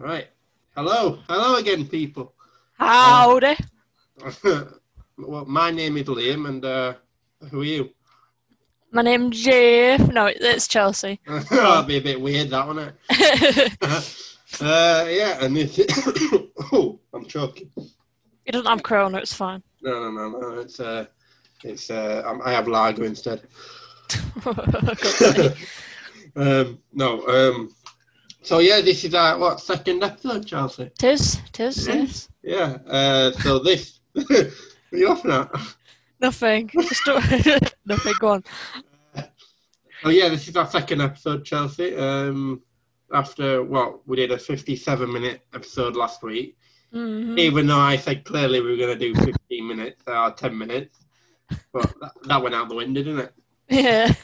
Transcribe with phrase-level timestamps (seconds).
[0.00, 0.28] Right.
[0.74, 1.18] Hello.
[1.28, 2.32] Hello again, people.
[2.78, 3.54] Howdy.
[5.18, 6.94] well, my name is Liam, and uh,
[7.50, 7.90] who are you?
[8.92, 10.08] My name's Jeff.
[10.08, 11.20] No, it's Chelsea.
[11.26, 13.76] That'd be a bit weird, that wouldn't it?
[14.62, 15.78] uh, yeah, and this.
[16.72, 17.70] oh, I'm choking.
[17.76, 19.62] You don't have corona, it's fine.
[19.82, 20.60] No, no, no, no.
[20.60, 21.04] It's uh,
[21.62, 23.42] it's uh, I'm- I have lager instead.
[26.36, 27.26] Um, no.
[27.26, 27.74] Um,
[28.42, 30.90] so yeah, this is our what second episode, Chelsea.
[30.98, 32.28] tis, tis, tis.
[32.42, 32.78] Yeah.
[32.86, 34.00] Uh, so this.
[34.12, 34.50] what are
[34.92, 35.50] you laughing at?
[36.20, 36.68] Nothing.
[36.68, 38.44] Just don't- Nothing, go on.
[40.04, 41.94] Oh yeah, this is our second episode, Chelsea.
[41.96, 42.62] Um,
[43.12, 46.56] after what we did a 57 minute episode last week,
[46.94, 47.38] Mhm.
[47.38, 50.98] even though I said clearly we were going to do 15 minutes or 10 minutes,
[51.72, 53.34] but that, that went out the window, didn't it?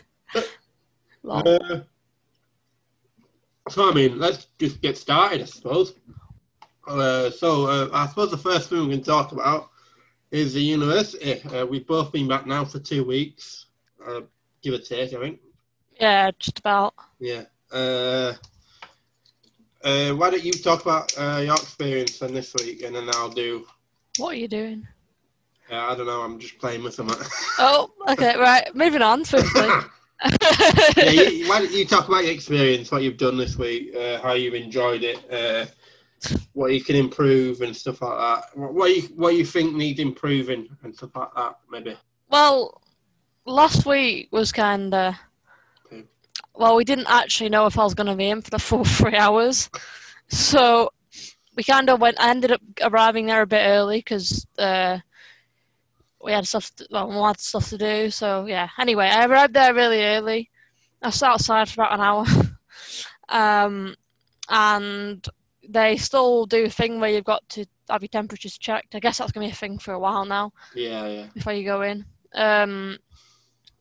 [1.24, 1.80] Yeah.
[3.68, 5.94] So I mean, let's just get started, I suppose.
[6.86, 9.70] Uh, so uh, I suppose the first thing we can talk about
[10.30, 11.42] is the university.
[11.42, 13.66] Uh, we've both been back now for two weeks,
[14.06, 14.20] uh,
[14.62, 15.40] give or take, I think.
[16.00, 16.94] Yeah, just about.
[17.18, 17.44] Yeah.
[17.72, 18.34] Uh,
[19.82, 23.30] uh, why don't you talk about uh, your experience then this week, and then I'll
[23.30, 23.66] do.
[24.18, 24.86] What are you doing?
[25.70, 26.22] Uh, I don't know.
[26.22, 27.10] I'm just playing with them.
[27.58, 28.72] Oh, okay, right.
[28.74, 29.68] Moving on swiftly.
[30.24, 34.20] yeah, you, why don't you talk about your experience, what you've done this week, uh,
[34.20, 35.66] how you've enjoyed it, uh,
[36.52, 38.58] what you can improve and stuff like that.
[38.58, 41.96] What, what you what you think needs improving and stuff like that, maybe.
[42.30, 42.80] well,
[43.44, 45.14] last week was kind of.
[45.86, 46.04] Okay.
[46.54, 48.84] Well, we didn't actually know if I was going to be in for the full
[48.98, 49.70] three hours.
[50.28, 50.90] So
[51.56, 52.20] we kind of went.
[52.20, 54.98] I ended up arriving there a bit early because uh,
[56.26, 56.74] we had stuff.
[56.76, 58.10] To, well, we had stuff to do.
[58.10, 58.68] So yeah.
[58.78, 60.50] Anyway, I arrived there really early.
[61.00, 62.26] I sat outside for about an hour,
[63.28, 63.94] um,
[64.48, 65.26] and
[65.68, 68.94] they still do a thing where you've got to have your temperatures checked.
[68.94, 71.26] I guess that's gonna be a thing for a while now Yeah, yeah.
[71.32, 72.04] before you go in.
[72.34, 72.98] Um,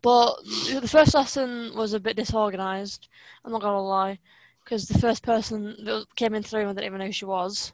[0.01, 0.35] but
[0.69, 3.07] the first lesson was a bit disorganized.
[3.43, 4.19] I'm not gonna lie,
[4.63, 7.73] because the first person that came in through, I didn't even know who she was.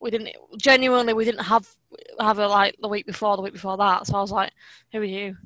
[0.00, 1.12] We didn't genuinely.
[1.12, 1.68] We didn't have
[2.20, 4.06] have her like the week before, the week before that.
[4.06, 4.52] So I was like,
[4.92, 5.36] "Who are you?"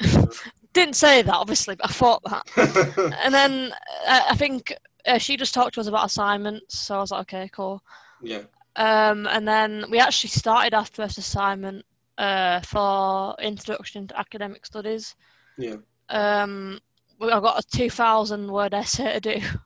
[0.72, 3.14] didn't say that obviously, but I thought that.
[3.24, 3.72] And then
[4.06, 4.72] uh, I think
[5.06, 6.78] uh, she just talked to us about assignments.
[6.78, 7.82] So I was like, "Okay, cool."
[8.22, 8.42] yeah.
[8.76, 11.84] Um, and then we actually started our first assignment
[12.16, 15.16] uh, for Introduction to Academic Studies.
[15.56, 15.76] Yeah.
[16.08, 16.78] Um,
[17.20, 19.46] I've got a 2,000 word essay to do.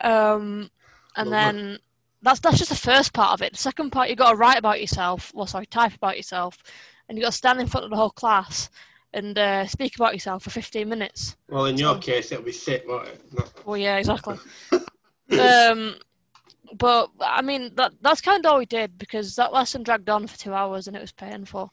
[0.00, 0.70] Um,
[1.16, 1.32] and Lovely.
[1.32, 1.78] then
[2.22, 3.52] that's that's just the first part of it.
[3.52, 6.58] The second part, you've got to write about yourself, well, sorry, type about yourself,
[7.08, 8.70] and you've got to stand in front of the whole class
[9.14, 11.36] and uh, speak about yourself for 15 minutes.
[11.48, 13.20] Well, in your So- case, it'll be sick, won't it?
[13.32, 14.36] Not- Well, yeah, exactly.
[15.40, 15.96] um,
[16.76, 20.26] but I mean, that that's kind of all we did because that lesson dragged on
[20.26, 21.72] for two hours and it was painful.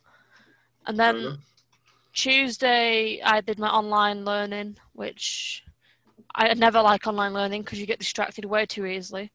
[0.87, 1.39] And then.
[2.13, 5.63] Tuesday, I did my online learning, which
[6.33, 9.33] I never like online learning because you get distracted way too easily.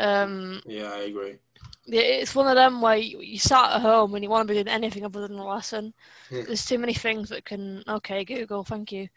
[0.00, 1.36] Um, Yeah, I agree.
[1.86, 4.56] it's one of them where you, you sat at home and you want to be
[4.56, 5.92] doing anything other than a lesson.
[6.30, 6.42] Yeah.
[6.46, 7.82] There's too many things that can.
[7.86, 9.08] Okay, Google, thank you.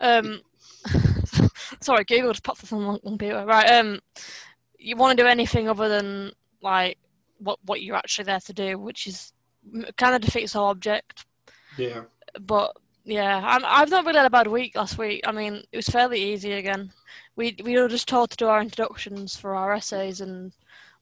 [0.00, 0.40] Um,
[1.80, 3.44] sorry, Google just popped up on my computer.
[3.44, 3.70] Right.
[3.70, 4.00] Um,
[4.78, 6.32] you want to do anything other than
[6.62, 6.98] like
[7.38, 9.32] what what you're actually there to do, which is
[9.96, 11.24] kind of defeats the whole object.
[11.76, 12.02] Yeah.
[12.40, 15.22] But yeah, I'm, I've not really had a bad week last week.
[15.26, 16.92] I mean, it was fairly easy again.
[17.36, 20.52] We we were just told to do our introductions for our essays and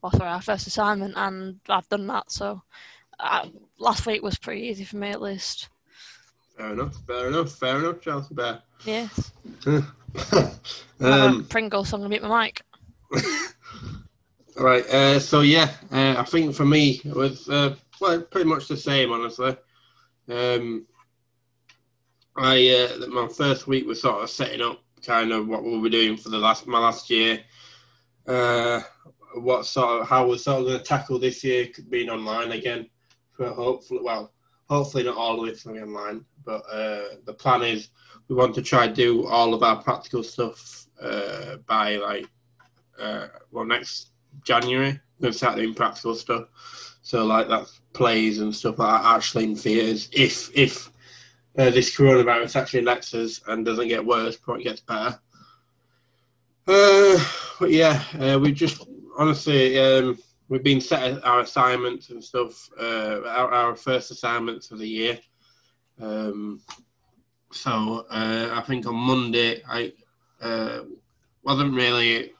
[0.03, 2.31] well, sorry, our first assignment, and I've done that.
[2.31, 2.63] So
[3.21, 3.49] uh,
[3.79, 5.69] last week was pretty easy for me at least.
[6.57, 6.97] Fair enough.
[7.07, 7.53] Fair enough.
[7.53, 8.63] Fair enough, Chelsea Bear.
[8.85, 9.33] Yes.
[11.01, 12.63] um, Pringles, so I'm gonna mute my mic.
[14.57, 14.87] Right.
[14.87, 18.77] Uh, so yeah, uh, I think for me it was uh, well, pretty much the
[18.77, 19.57] same, honestly.
[20.29, 20.87] Um,
[22.37, 25.91] I uh, my first week was sort of setting up kind of what we'll be
[25.91, 27.41] doing for the last my last year.
[28.27, 28.81] Uh,
[29.35, 32.89] what sort of how we're sort of going to tackle this year being online again.
[33.33, 34.33] For hopefully, well,
[34.69, 37.89] hopefully not all of it's going to be online, but uh, the plan is
[38.29, 42.27] we want to try do all of our practical stuff uh, by like
[43.01, 44.11] uh, well next
[44.45, 45.01] January.
[45.19, 46.49] We're going to start doing practical stuff.
[47.03, 50.09] So like that's plays and stuff like that actually in theatres.
[50.13, 50.92] If if
[51.59, 55.19] uh, this coronavirus actually lets us and doesn't get worse, probably gets better.
[56.67, 57.25] Uh,
[57.59, 58.87] but yeah, uh, we just
[59.19, 60.19] honestly um,
[60.49, 62.71] we've been set our assignments and stuff.
[62.81, 65.19] Uh, our, our first assignments of the year.
[66.01, 66.61] Um,
[67.51, 69.93] so uh, I think on Monday I
[70.41, 70.83] uh,
[71.43, 72.33] wasn't really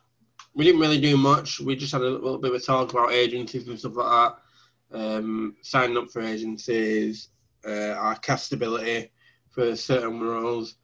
[0.55, 1.61] we didn't really do much.
[1.61, 4.35] We just had a little bit of a talk about agencies and stuff like
[4.91, 4.99] that.
[4.99, 7.29] Um, signing up for agencies,
[7.67, 9.11] uh, our castability
[9.51, 10.77] for certain roles.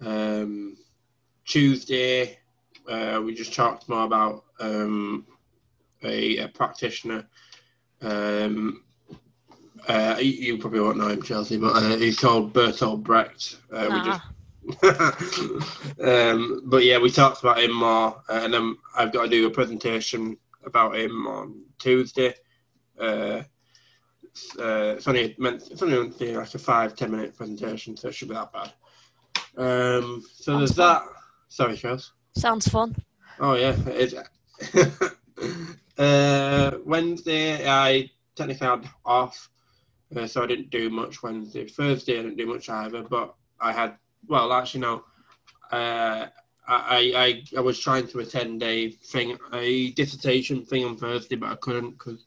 [0.00, 0.76] Um,
[1.44, 2.38] Tuesday,
[2.88, 5.26] uh, we just talked more about um,
[6.02, 7.26] a, a, practitioner.
[8.02, 8.84] Um,
[9.88, 13.58] uh, you, probably won't know him, Chelsea, but uh, he's called Bertolt Brecht.
[13.72, 14.20] Uh, we just
[16.02, 19.46] um, but yeah, we talked about him more, uh, and then I've got to do
[19.46, 22.34] a presentation about him on Tuesday.
[22.98, 23.42] Uh,
[24.58, 27.96] uh, it's only meant it's only meant to be like a five ten minute presentation,
[27.96, 28.72] so it should be that bad.
[29.56, 31.04] Um, so Sounds there's fun.
[31.04, 31.12] that.
[31.48, 32.12] Sorry, Charles.
[32.36, 32.94] Sounds fun.
[33.40, 34.84] Oh yeah, it is.
[35.98, 39.48] uh, Wednesday, I technically had off,
[40.14, 41.66] uh, so I didn't do much Wednesday.
[41.66, 43.96] Thursday, I didn't do much either, but I had
[44.28, 45.04] well, actually no.
[45.70, 46.26] Uh,
[46.68, 51.50] I, I I was trying to attend a thing, a dissertation thing on Thursday, but
[51.50, 52.26] I couldn't because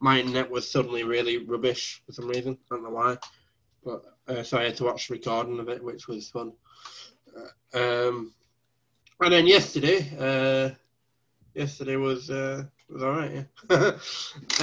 [0.00, 2.58] my internet was suddenly really rubbish for some reason.
[2.70, 3.18] I don't know why,
[3.84, 6.52] but uh, so I had to watch the recording of it, which was fun.
[7.74, 8.32] Uh, um,
[9.20, 10.74] and then yesterday, uh,
[11.54, 13.46] yesterday was uh, was all right.
[13.70, 13.92] Yeah.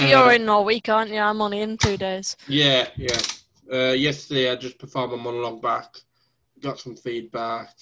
[0.00, 1.18] You're uh, in all week, aren't you?
[1.18, 2.36] I'm only in two days.
[2.48, 3.18] Yeah, yeah.
[3.72, 6.02] Uh, yesterday, I just performed a monologue back
[6.60, 7.74] got some feedback,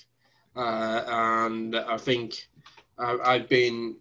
[0.55, 2.49] uh, and I think
[2.99, 3.97] I, have been.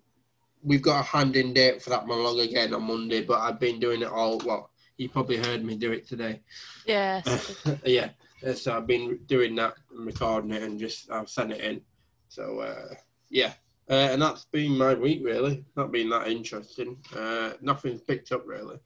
[0.65, 3.79] We've got a hand in date for that monologue again on Monday, but I've been
[3.79, 4.39] doing it all.
[4.45, 6.41] Well, you probably heard me do it today.
[6.85, 7.65] Yes.
[7.85, 8.09] yeah.
[8.55, 11.81] So I've been doing that and recording it, and just I've sent it in.
[12.29, 12.95] So uh,
[13.29, 13.53] yeah,
[13.89, 15.63] uh, and that's been my week really.
[15.75, 16.97] Not been that interesting.
[17.15, 18.77] Uh, nothing's picked up really.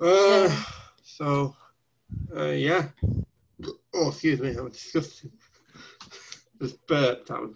[0.00, 0.62] Uh, yeah.
[1.02, 1.54] So
[2.36, 2.88] uh, yeah,
[3.94, 5.32] Oh, excuse me, I'm disgusting.
[6.60, 7.28] Just burped.
[7.28, 7.52] That was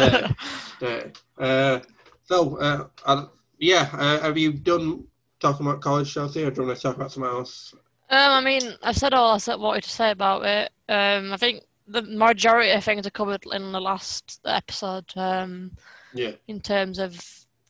[0.00, 0.34] there.
[0.80, 1.80] there, Uh,
[2.26, 3.26] so, uh, I,
[3.58, 5.04] yeah, uh, have you done
[5.40, 7.74] talking about college, Chelsea, or do you want to talk about something else?
[8.10, 10.70] Um, I mean, I've said all I said wanted to say about it.
[10.88, 15.12] Um, I think the majority of things are covered in the last episode.
[15.16, 15.72] Um,
[16.14, 16.32] yeah.
[16.48, 17.20] In terms of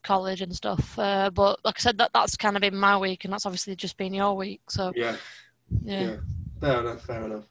[0.03, 3.25] college and stuff, uh, but like I said, that that's kind of been my week,
[3.25, 4.61] and that's obviously just been your week.
[4.69, 4.93] So.
[4.95, 5.17] Yeah.
[5.83, 6.01] Yeah.
[6.01, 6.17] yeah.
[6.61, 7.03] Fair enough.
[7.03, 7.45] Fair enough.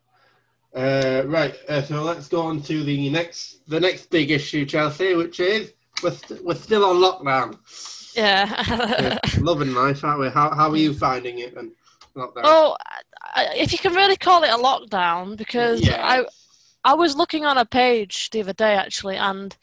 [0.76, 5.16] Uh, right, uh, so let's go on to the next the next big issue, Chelsea,
[5.16, 5.72] which is
[6.12, 7.58] st- we're still on lockdown.
[8.16, 8.64] Yeah.
[8.68, 9.20] yeah.
[9.40, 10.30] Loving life, aren't we?
[10.30, 11.72] How, how are you finding it then?
[12.16, 12.42] Lockdown?
[12.44, 12.78] Oh,
[13.36, 16.06] if you can really call it a lockdown, because yeah.
[16.06, 16.26] I
[16.86, 19.56] I was looking on a page the other day actually, and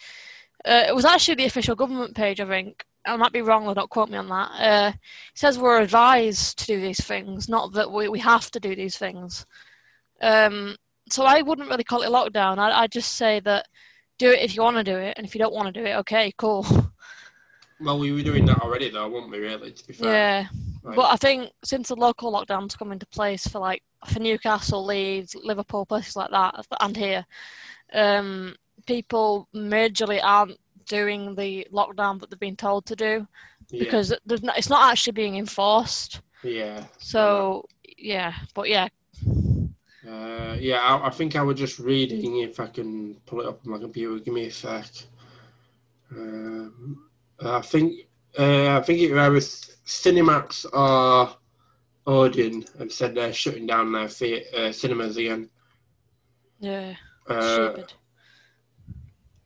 [0.65, 2.85] uh, it was actually the official government page, I think.
[3.05, 4.51] I might be wrong, don't quote me on that.
[4.61, 4.99] Uh, it
[5.35, 8.97] says we're advised to do these things, not that we, we have to do these
[8.97, 9.45] things.
[10.21, 10.77] Um,
[11.11, 12.59] so I wouldn't really call it a lockdown.
[12.59, 13.67] I I just say that
[14.23, 15.87] do it if you want to do it, and if you don't want to do
[15.87, 16.67] it, okay, cool.
[17.81, 19.39] Well, we were doing that already, though, weren't we?
[19.39, 20.13] Really, to be fair.
[20.13, 20.47] Yeah,
[20.85, 20.97] right.
[20.97, 25.35] but I think since the local lockdowns come into place for like for Newcastle, Leeds,
[25.35, 27.27] Liverpool, places like that, and here,
[27.93, 28.55] um,
[28.87, 33.27] people majorly aren't doing the lockdown that they've been told to do
[33.71, 33.85] yeah.
[33.85, 36.21] because not, it's not actually being enforced.
[36.43, 36.85] Yeah.
[36.99, 37.67] So
[37.99, 38.89] yeah, but yeah,
[40.09, 42.39] uh, yeah, I, I, think I was just reading.
[42.39, 44.87] If I can pull it up on my computer, give me a sec.
[46.11, 47.09] Um,
[47.41, 48.09] I think
[48.39, 51.37] uh, I think it was Cinemax or
[52.07, 54.09] Odeon have said they're shutting down their
[54.57, 55.49] uh, cinemas again.
[56.59, 56.95] Yeah.
[57.29, 57.79] Uh,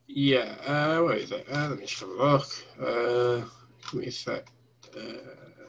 [0.06, 0.54] yeah.
[0.66, 1.46] Uh, where is it?
[1.50, 2.46] Uh, let me just have a look.
[2.80, 3.48] Uh,
[3.90, 4.46] give me a sec.
[4.96, 5.12] Uh,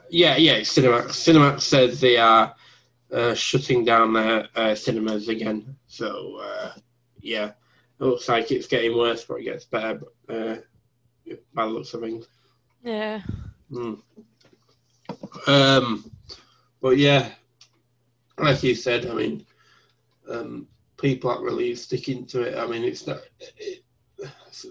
[0.09, 0.59] yeah, yeah.
[0.59, 1.07] Cinemax.
[1.07, 2.55] Cinemax says they are
[3.11, 5.75] uh, shutting down their uh, cinemas again.
[5.87, 6.73] So uh,
[7.19, 7.51] yeah,
[7.99, 10.01] it looks like it's getting worse, but it gets better.
[10.27, 10.57] But, uh,
[11.53, 12.27] by the looks of things.
[12.83, 13.21] Yeah.
[13.71, 14.01] Mm.
[15.47, 16.11] Um,
[16.81, 17.29] but yeah,
[18.37, 19.45] like you said, I mean,
[20.29, 22.57] um, people aren't really sticking to it.
[22.57, 23.19] I mean, it's not.
[23.57, 23.83] It,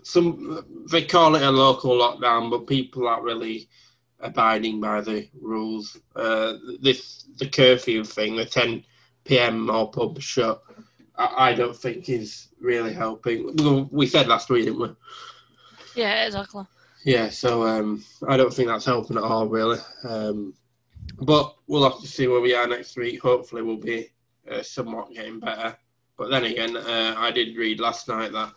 [0.03, 3.69] some they call it a local lockdown, but people aren't really
[4.21, 5.99] abiding by the rules.
[6.15, 8.85] Uh, this the curfew thing, the 10
[9.25, 9.71] p.m.
[9.71, 10.63] all pubs shut.
[11.17, 13.89] I, I, don't think is really helping.
[13.91, 14.95] We said last week, didn't we?
[15.95, 16.65] Yeah, exactly.
[17.05, 19.79] Yeah, so um, I don't think that's helping at all, really.
[20.05, 20.55] Um,
[21.21, 23.23] but we'll have to see where we are next week.
[23.23, 24.11] Hopefully, we'll be
[24.51, 25.77] uh, somewhat getting better.
[26.19, 28.53] But then again, uh, I did read last night that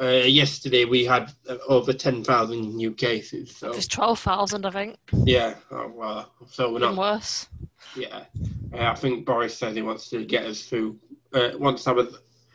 [0.00, 3.56] uh, yesterday we had uh, over 10,000 new cases.
[3.56, 4.96] So it's 12,000, I think.
[5.24, 7.48] Yeah, oh, well, so we're not worse.
[7.96, 8.24] Yeah,
[8.72, 10.98] uh, I think Boris says he wants to get us through.
[11.32, 12.08] Uh, wants to have a,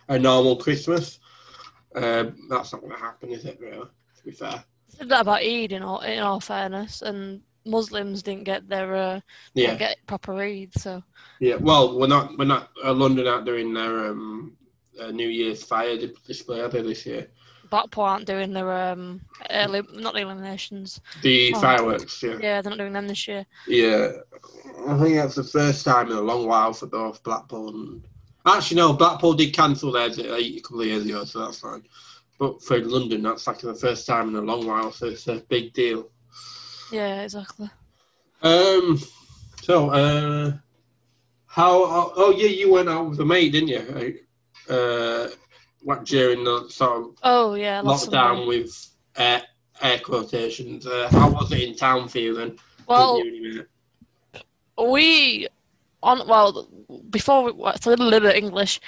[0.09, 1.19] a normal Christmas.
[1.95, 3.59] Um, that's not going to happen, is it?
[3.59, 4.63] Really, to be fair.
[4.89, 8.95] The said that about Eid in all, in all fairness, and Muslims didn't get their
[8.95, 9.19] uh,
[9.53, 10.73] Yeah, get proper Eid.
[10.73, 11.03] So
[11.39, 11.55] yeah.
[11.55, 14.57] Well, we're not we're not uh, London aren't doing their um,
[15.01, 17.27] uh, New Year's fire display are they this year?
[17.69, 20.99] Blackpool aren't doing their um early, not the illuminations.
[21.21, 21.61] The Oh.
[21.61, 22.37] fireworks, yeah.
[22.41, 23.45] Yeah, they're not doing them this year.
[23.67, 24.11] Yeah,
[24.87, 28.03] I think that's the first time in a long while for both Blackpool and
[28.45, 31.83] actually no, Blackpool did cancel theirs a couple of years ago, so that's fine.
[32.37, 35.35] But for London, that's like the first time in a long while, so it's a
[35.47, 36.09] big deal.
[36.91, 37.69] Yeah, exactly.
[38.41, 38.99] Um,
[39.61, 40.53] so uh,
[41.45, 41.83] how?
[41.83, 44.19] Oh, oh yeah, you went out with a mate, didn't you?
[44.69, 45.27] Uh,
[45.83, 49.41] what during the sort of Oh yeah, lockdown with air,
[49.81, 50.85] air quotations?
[50.85, 52.57] Uh, how was it in town for you then?
[52.87, 53.53] Well, With you and your
[54.33, 54.43] mate?
[54.77, 55.47] we
[56.03, 56.67] on well
[57.09, 58.79] before we it's a little, bit English.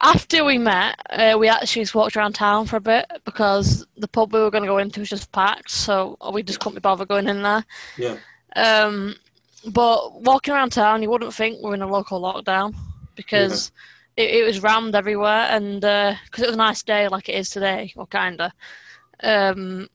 [0.00, 4.06] After we met, uh, we actually just walked around town for a bit because the
[4.06, 6.80] pub we were going to go into was just packed, so we just couldn't be
[6.80, 7.64] bothered going in there.
[7.96, 8.16] Yeah.
[8.54, 9.16] Um,
[9.66, 12.76] but walking around town, you wouldn't think we're in a local lockdown
[13.16, 13.72] because
[14.18, 17.50] it, it was rammed everywhere, and because it was a nice day like it is
[17.50, 18.52] today, or kinda.
[19.22, 19.88] Um,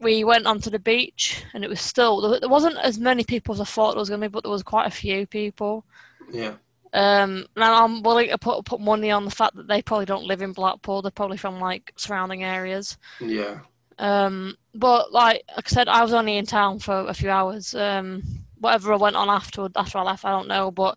[0.00, 3.60] we went onto the beach, and it was still there wasn't as many people as
[3.60, 5.84] I thought there was going to be, but there was quite a few people.
[6.32, 6.54] Yeah.
[6.92, 10.26] Um, and I'm willing to put put money on the fact that they probably don't
[10.26, 11.02] live in Blackpool.
[11.02, 12.96] They're probably from like surrounding areas.
[13.20, 13.60] Yeah.
[13.98, 17.74] Um, but like, like I said, I was only in town for a few hours.
[17.74, 18.22] Um,
[18.58, 20.70] whatever I went on afterward after I left, I don't know.
[20.70, 20.96] But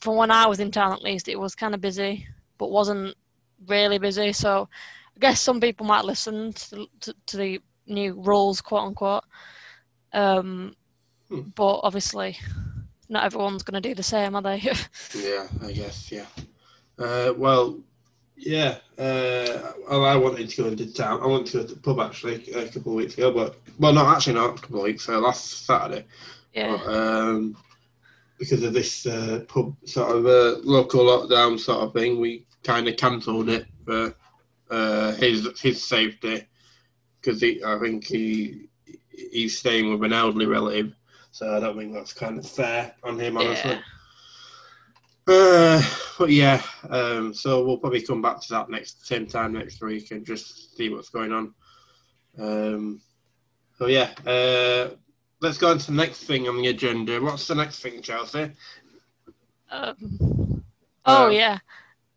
[0.00, 2.26] from when I was in town, at least, it was kind of busy,
[2.58, 3.14] but wasn't
[3.66, 4.32] really busy.
[4.32, 4.68] So
[5.16, 9.24] I guess some people might listen to, to, to the new rules, quote unquote.
[10.12, 10.74] Um,
[11.30, 11.42] Hmm.
[11.54, 12.36] But obviously,
[13.08, 14.60] not everyone's going to do the same, are they?
[15.14, 16.26] Yeah, I guess, yeah.
[16.98, 17.78] Uh, well,
[18.36, 18.78] yeah.
[18.98, 21.20] Uh, well, I wanted to go into town.
[21.22, 24.34] I went to the pub actually a couple of weeks ago, but well, not actually,
[24.34, 25.20] not a couple of weeks ago.
[25.20, 26.04] Last Saturday,
[26.52, 26.76] yeah.
[26.76, 27.56] but, um,
[28.40, 32.88] because of this uh, pub sort of uh, local lockdown sort of thing, we kind
[32.88, 34.16] of cancelled it for
[34.70, 36.48] uh, his his safety
[37.20, 38.70] because I think he
[39.10, 40.94] he's staying with an elderly relative,
[41.30, 43.72] so I don't think that's kind of fair on him, honestly.
[43.72, 43.80] Yeah.
[45.28, 45.82] Uh,
[46.18, 50.10] but yeah, um, so we'll probably come back to that next same time next week
[50.12, 51.54] and just see what's going on.
[52.38, 53.02] Um,
[53.78, 54.94] so yeah, uh,
[55.40, 57.20] let's go on to the next thing on the agenda.
[57.20, 58.52] What's the next thing, Chelsea?
[59.70, 60.64] Um,
[61.06, 61.58] oh Uh, yeah,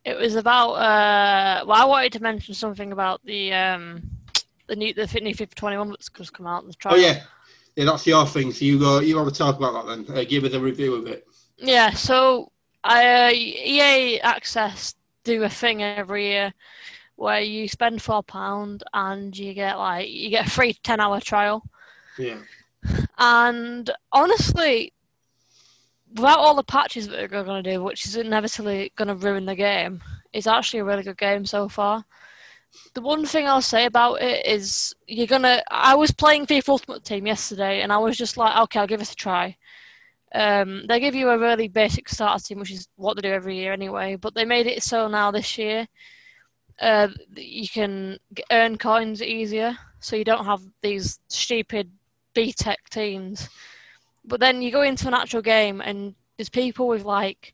[0.06, 0.74] it was about.
[0.74, 4.02] Uh, well, I wanted to mention something about the um,
[4.68, 6.66] the new the new FIFA 21 that's just come out.
[6.66, 6.96] The trial.
[6.96, 7.22] Oh yeah,
[7.76, 8.52] yeah, that's your thing.
[8.52, 10.18] So you go, you want to talk about that then?
[10.18, 11.26] Uh, give us a review of it.
[11.58, 11.92] Yeah.
[11.92, 12.52] So
[12.84, 16.54] I, uh, EA Access do a thing every year
[17.16, 21.20] where you spend four pound and you get like you get a free ten hour
[21.22, 21.64] trial.
[22.18, 22.38] Yeah,
[23.18, 24.94] And honestly,
[26.16, 29.46] without all the patches that they're going to do, which is inevitably going to ruin
[29.46, 30.02] the game,
[30.32, 32.06] it's actually a really good game so far.
[32.96, 35.62] The one thing I'll say about it is you're gonna.
[35.70, 39.02] I was playing FIFA Ultimate Team yesterday, and I was just like, okay, I'll give
[39.02, 39.56] it a try.
[40.34, 43.58] Um, they give you a really basic starter team, which is what they do every
[43.58, 44.16] year anyway.
[44.16, 45.88] But they made it so now this year,
[46.82, 48.18] uh, you can
[48.52, 51.92] earn coins easier, so you don't have these stupid
[52.34, 53.50] B-Tech teams.
[54.26, 57.54] But then you go into an actual game and there's people with like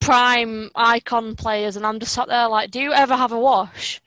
[0.00, 4.00] prime icon players, and I'm just sat there like, do you ever have a wash?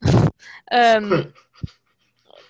[0.02, 0.30] um,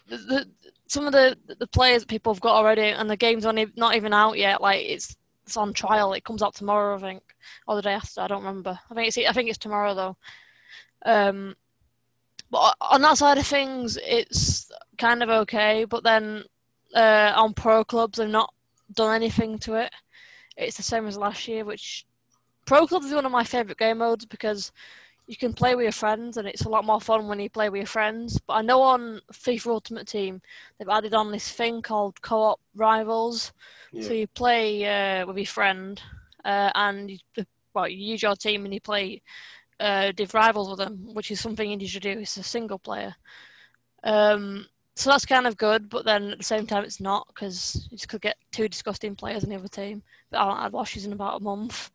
[0.09, 0.49] the, the,
[0.87, 3.97] some of the the players that people have got already, and the game's only not
[3.97, 4.61] even out yet.
[4.61, 6.13] Like it's it's on trial.
[6.13, 7.23] It comes out tomorrow, I think,
[7.67, 8.21] or the day after.
[8.21, 8.79] I don't remember.
[8.91, 10.17] I think it's I think it's tomorrow though.
[11.07, 11.57] Um,
[12.51, 15.85] but on that side of things, it's kind of okay.
[15.85, 16.45] But then
[16.95, 18.53] uh, on pro clubs, they've not
[18.95, 19.93] done anything to it.
[20.57, 22.07] It's the same as last year, which
[22.65, 24.73] pro clubs is one of my favorite game modes because
[25.27, 27.69] you can play with your friends and it's a lot more fun when you play
[27.69, 28.41] with your friends.
[28.47, 30.41] But I know on FIFA Ultimate Team
[30.79, 33.53] they've added on this thing called co-op rivals.
[34.01, 36.01] So you play uh, with your friend
[36.45, 37.19] uh, and you,
[37.75, 39.23] well, you use your team and you play
[39.81, 42.19] uh, div rivals with them, which is something you should do.
[42.19, 43.15] It's a single player.
[44.05, 47.87] Um, so that's kind of good, but then at the same time, it's not because
[47.91, 50.03] you just could get two disgusting players in the other team.
[50.31, 51.91] But I haven't had washes in about a month.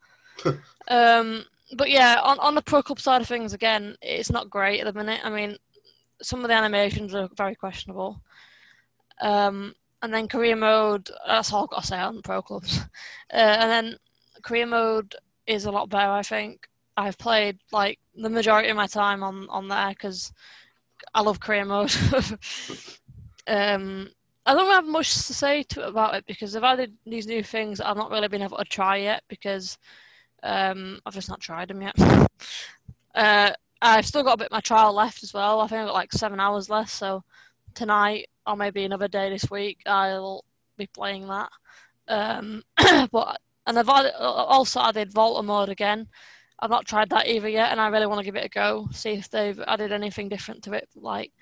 [0.88, 1.44] um,
[1.76, 4.86] but yeah, on, on the pro club side of things, again, it's not great at
[4.86, 5.20] the minute.
[5.24, 5.58] I mean,
[6.22, 8.22] some of the animations are very questionable.
[9.22, 12.80] Um, and then career mode, that's all I've got to say on pro clubs.
[13.34, 13.98] Uh, and then
[14.44, 15.16] career mode
[15.48, 16.70] is a lot better, I think.
[16.96, 20.32] I've played like the majority of my time on, on there because
[21.14, 21.94] I love career mode.
[23.48, 24.10] um,
[24.46, 27.80] I don't have much to say to, about it because I've added these new things
[27.80, 29.78] I've not really been able to try yet because
[30.44, 31.96] um, I've just not tried them yet.
[33.16, 35.62] uh, I've still got a bit of my trial left as well.
[35.62, 37.24] I think I've got like seven hours left, so
[37.74, 40.44] tonight or maybe another day this week I'll
[40.78, 41.50] be playing that.
[42.08, 42.64] Um,
[43.12, 46.08] but and I've added, also added Volta mode again.
[46.64, 48.88] I've not tried that either yet, and I really want to give it a go,
[48.94, 51.34] see if they've added anything different to it, like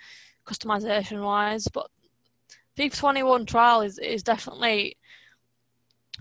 [0.48, 1.68] customization wise.
[1.68, 1.92] But
[2.76, 4.98] FIFA 21 trial is, is definitely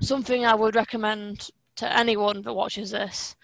[0.03, 3.37] something I would recommend to anyone that watches this.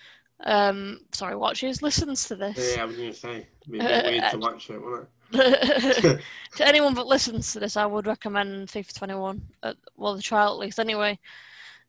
[0.44, 2.74] Um, sorry, watches, listens to this.
[2.76, 5.08] Yeah, I was going to say, it'd be a bit weird to watch it, wouldn't
[5.32, 6.20] it?
[6.56, 9.42] to anyone that listens to this, I would recommend FIFA 21.
[9.62, 11.18] Uh, well, the trial at least, anyway.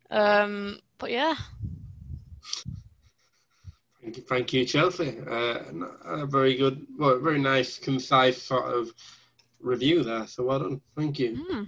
[0.09, 1.35] Um, but yeah.
[4.07, 5.17] Thank you, thank you Chelsea.
[5.29, 5.59] Uh,
[6.05, 8.93] a very good, well, very nice, concise sort of
[9.59, 10.25] review there.
[10.27, 10.81] So well done.
[10.95, 11.67] Thank you.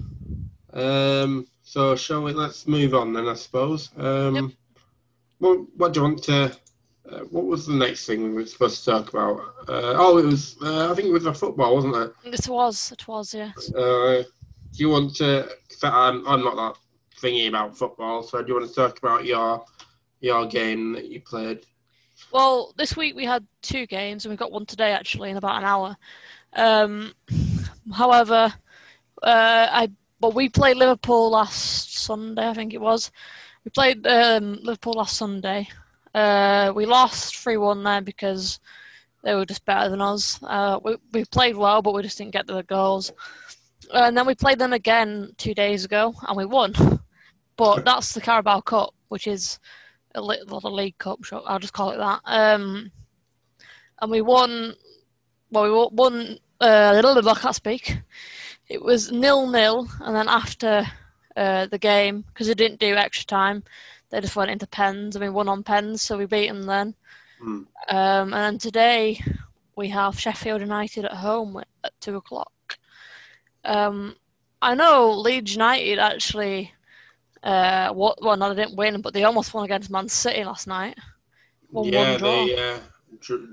[0.73, 1.23] Mm.
[1.23, 2.31] Um, so shall we?
[2.31, 3.89] Let's move on then, I suppose.
[3.97, 4.45] Um, yep.
[5.39, 6.57] What, what do you want to?
[7.11, 9.39] Uh, what was the next thing we were supposed to talk about?
[9.67, 10.55] Uh, oh, it was.
[10.61, 12.13] Uh, I think it was a football, wasn't it?
[12.23, 12.93] It was.
[12.93, 13.33] It was.
[13.33, 13.69] Yes.
[13.73, 14.23] Uh,
[14.71, 15.49] do you want to?
[15.83, 16.79] I'm, I'm not that
[17.21, 19.65] thingy about football, so do you want to talk about your
[20.21, 21.65] your game that you played?
[22.31, 25.57] Well, this week we had two games, and we've got one today actually in about
[25.57, 25.97] an hour.
[26.53, 27.13] Um,
[27.93, 28.53] however,
[29.23, 33.11] uh, I well we played Liverpool last Sunday, I think it was.
[33.65, 35.67] We played um, Liverpool last Sunday.
[36.13, 38.59] Uh, we lost three one there because
[39.23, 40.39] they were just better than us.
[40.43, 43.11] Uh, we we played well, but we just didn't get the goals.
[43.91, 46.73] And then we played them again two days ago, and we won.
[47.57, 49.59] But that's the Carabao Cup, which is
[50.15, 51.19] a little League Cup.
[51.31, 52.21] I'll just call it that.
[52.25, 52.91] Um,
[54.01, 54.75] and we won.
[55.51, 56.37] Well, we won.
[56.61, 57.27] Uh, a little bit.
[57.27, 57.97] I can't speak.
[58.67, 60.85] It was nil nil, and then after
[61.35, 63.63] uh, the game, because they didn't do extra time,
[64.09, 66.95] they just went into pens, and we won on pens, so we beat them then.
[67.41, 67.65] Mm.
[67.89, 69.21] Um, and then today
[69.75, 72.77] we have Sheffield United at home at two o'clock.
[73.63, 74.15] Um,
[74.61, 76.73] I know Leeds United actually
[77.43, 78.21] uh, what?
[78.21, 80.97] Well, no, they didn't win, but they almost won against Man City last night.
[81.69, 82.79] One, yeah, one they uh,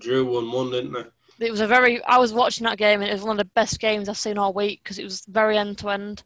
[0.00, 1.46] drew one one, didn't they?
[1.46, 2.02] It was a very.
[2.04, 4.38] I was watching that game, and it was one of the best games I've seen
[4.38, 6.22] all week because it was very end to end.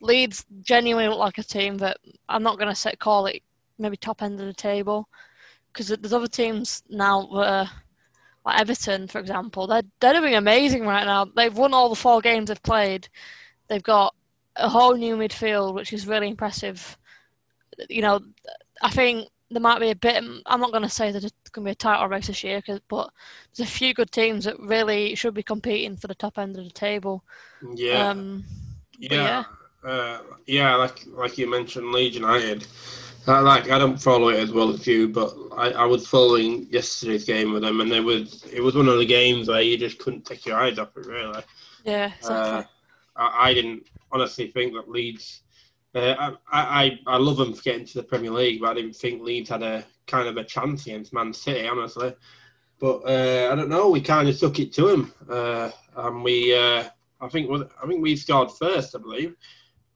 [0.00, 1.98] Leeds genuinely look like a team that
[2.28, 3.42] I'm not going to say call it
[3.78, 5.08] maybe top end of the table
[5.72, 7.70] because there's other teams now that
[8.44, 11.24] like Everton, for example, they're they're doing amazing right now.
[11.24, 13.08] They've won all the four games they've played.
[13.68, 14.14] They've got
[14.56, 16.98] a whole new midfield, which is really impressive
[17.88, 18.20] you know,
[18.82, 20.22] I think there might be a bit.
[20.46, 22.62] I'm not going to say that it's going to be a title race this year,
[22.88, 23.10] but
[23.54, 26.64] there's a few good teams that really should be competing for the top end of
[26.64, 27.22] the table.
[27.74, 28.44] Yeah, um,
[28.98, 29.44] yeah,
[29.84, 29.90] yeah.
[29.90, 30.74] Uh, yeah.
[30.76, 32.66] Like like you mentioned, Leeds United.
[33.26, 36.66] I, like I don't follow it as well as you, but I, I was following
[36.70, 39.76] yesterday's game with them, and it was it was one of the games where you
[39.76, 41.06] just couldn't take your eyes off it.
[41.06, 41.42] Really.
[41.84, 42.12] Yeah.
[42.18, 42.36] Exactly.
[42.36, 42.62] Uh,
[43.16, 45.41] I, I didn't honestly think that Leeds
[45.94, 48.96] uh, I, I I love them for getting to the Premier League, but I didn't
[48.96, 52.14] think Leeds had a kind of a chance against Man City, honestly.
[52.78, 53.90] But uh, I don't know.
[53.90, 56.84] We kind of took it to him, uh, and we uh,
[57.20, 57.50] I think
[57.82, 59.36] I think we scored first, I believe.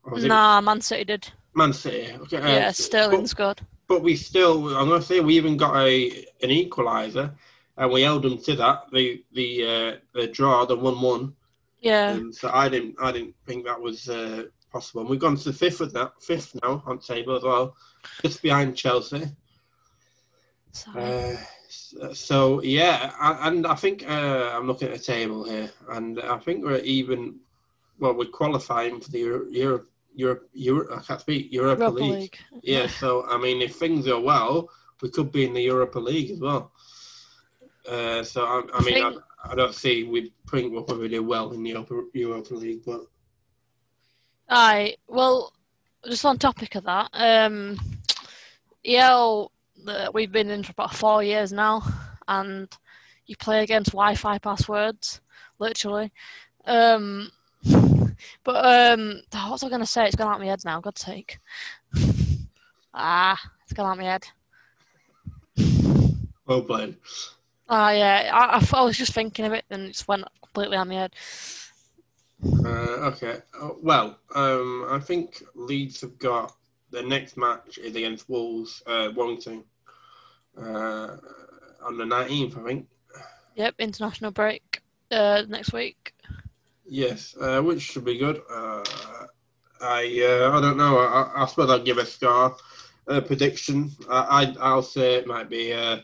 [0.06, 1.28] Nah, Man City did.
[1.54, 2.12] Man City.
[2.14, 2.36] Okay.
[2.36, 3.60] Uh, yeah, Sterling but, scored.
[3.88, 7.32] But we still, I'm going to say, we even got a an equaliser,
[7.76, 8.84] and we held them to that.
[8.92, 11.34] The the uh, the draw, the one one.
[11.80, 12.10] Yeah.
[12.10, 14.08] Um, so I didn't I didn't think that was
[14.76, 15.00] possible.
[15.02, 17.74] And we've gone to the fifth with that fifth now on table as well,
[18.22, 19.24] just behind Chelsea.
[20.94, 21.36] Uh,
[22.12, 23.12] so yeah,
[23.48, 27.40] and I think uh, I'm looking at the table here, and I think we're even.
[27.98, 30.90] Well, we're qualifying for the Europe, Europe, Europe.
[30.94, 32.12] I can't speak Europa, Europa League.
[32.12, 32.38] League.
[32.62, 34.68] Yeah, so I mean, if things go well,
[35.00, 36.72] we could be in the Europa League as well.
[37.88, 39.14] Uh, so I, I mean, I,
[39.50, 43.06] I, don't see we think we'll probably do well in the Europa, Europa League, but
[44.48, 45.52] Aye, well,
[46.04, 47.78] just on topic of that, um,
[48.84, 49.50] EL,
[50.14, 51.82] we've been in for about four years now,
[52.28, 52.68] and
[53.26, 55.20] you play against Wi-Fi passwords,
[55.58, 56.12] literally.
[56.64, 57.30] Um,
[58.44, 60.06] but um, what was I going to say?
[60.06, 60.80] It's gone out of my head now.
[60.80, 61.38] God's sake.
[62.94, 64.26] ah, it's gone out of my head.
[66.46, 66.96] Well played.
[67.68, 68.30] Ah, uh, yeah.
[68.32, 70.94] I, I, I, was just thinking of it, and it's went completely out of my
[70.94, 71.14] head.
[72.64, 73.38] Uh, okay.
[73.60, 76.54] Uh, well, um, I think Leeds have got
[76.90, 79.64] their next match is against Wolves, uh, Warrington,
[80.58, 81.16] uh,
[81.82, 82.88] on the 19th, I think.
[83.56, 84.82] Yep, international break.
[85.10, 86.14] uh, next week.
[86.86, 88.40] Yes, uh, which should be good.
[88.50, 88.82] Uh,
[89.80, 90.98] I uh, I don't know.
[90.98, 92.56] I, I suppose I'll give a score
[93.08, 93.90] uh, prediction.
[94.08, 95.98] I, I will say it might be uh,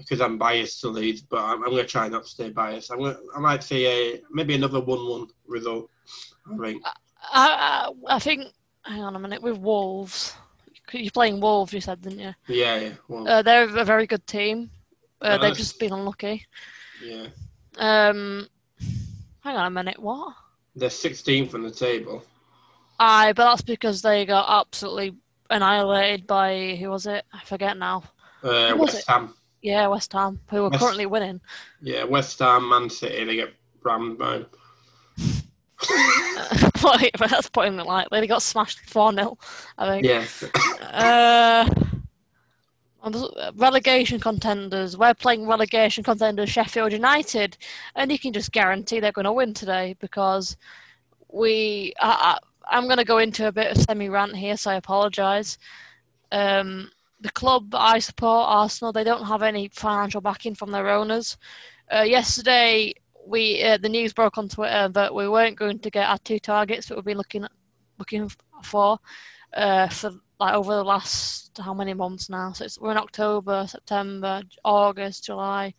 [0.00, 2.90] because I'm biased to Leeds, but I'm, I'm going to try not to stay biased.
[2.90, 3.86] I'm going I might say
[4.16, 5.88] a maybe another one-one result.
[6.52, 6.82] I think.
[6.84, 6.92] I,
[7.32, 8.48] I, I think.
[8.82, 9.42] Hang on a minute.
[9.42, 10.34] With Wolves,
[10.92, 11.72] you're playing Wolves.
[11.72, 12.34] You said, didn't you?
[12.48, 12.92] Yeah, yeah.
[13.08, 14.70] Well, Uh, they're a very good team.
[15.20, 16.46] Uh, they've just been unlucky.
[17.04, 17.26] yeah.
[17.76, 18.48] Um,
[19.44, 19.98] hang on a minute.
[19.98, 20.34] What?
[20.74, 22.24] They're 16th on the table.
[22.98, 25.14] Aye, but that's because they got absolutely
[25.50, 27.24] annihilated by who was it?
[27.32, 28.02] I forget now.
[28.42, 29.04] Uh, West it?
[29.08, 29.34] Ham.
[29.62, 31.40] Yeah, West Ham, who are West- currently winning.
[31.82, 33.24] Yeah, West Ham, Man City.
[33.24, 34.44] They get rammed by.
[37.18, 38.20] That's putting it lightly.
[38.20, 39.36] They got smashed four 0
[39.78, 40.06] I think.
[40.06, 40.24] Yeah.
[40.82, 41.68] Uh,
[43.02, 43.16] and
[43.56, 44.96] relegation contenders.
[44.96, 47.56] We're playing relegation contenders Sheffield United,
[47.96, 50.56] and you can just guarantee they're going to win today because
[51.28, 51.92] we.
[52.00, 52.38] I,
[52.72, 55.58] I'm going to go into a bit of semi rant here, so I apologise.
[56.30, 56.88] Um,
[57.20, 61.36] the club I support, Arsenal, they don't have any financial backing from their owners.
[61.94, 62.94] Uh, yesterday,
[63.26, 66.38] we uh, the news broke on Twitter that we weren't going to get our two
[66.38, 67.46] targets that we've been looking
[67.98, 68.30] looking
[68.62, 68.98] for
[69.54, 72.52] uh, for like over the last how many months now?
[72.52, 75.74] So it's, we're in October, September, August, July,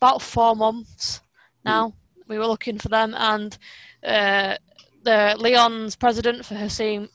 [0.00, 1.20] about four months
[1.64, 1.94] now.
[2.28, 3.56] We were looking for them, and
[4.04, 4.56] uh,
[5.02, 7.08] the Lyon's president for Hasim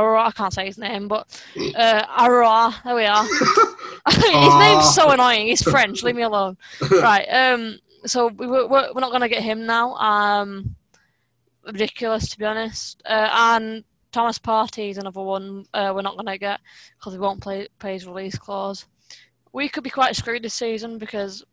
[0.00, 1.42] Aroa, I can't say his name, but
[1.76, 3.24] uh, Aroa, there we are.
[4.10, 5.46] his name's so annoying.
[5.46, 6.02] He's French.
[6.02, 6.56] Leave me alone.
[6.90, 7.26] right.
[7.26, 7.78] Um.
[8.06, 9.94] So we we're, we're not gonna get him now.
[9.94, 10.76] Um.
[11.66, 13.02] Ridiculous to be honest.
[13.06, 16.60] Uh, and Thomas Partey is another one uh, we're not gonna get
[16.98, 18.86] because we won't play pay his release clause.
[19.52, 21.44] We could be quite screwed this season because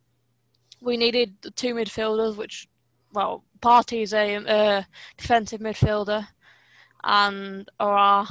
[0.80, 2.68] we needed the two midfielders, which
[3.12, 4.82] well, Partey is a uh,
[5.16, 6.26] defensive midfielder,
[7.04, 8.26] and or I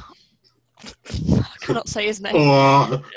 [1.60, 2.34] cannot say his name.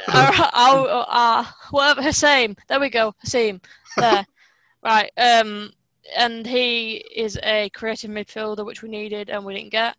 [0.08, 2.58] uh, uh, uh, whatever Hasim.
[2.68, 3.62] There we go, Hasim.
[3.98, 4.26] There,
[4.84, 5.12] right.
[5.18, 5.72] Um,
[6.16, 9.96] and he is a creative midfielder, which we needed and we didn't get.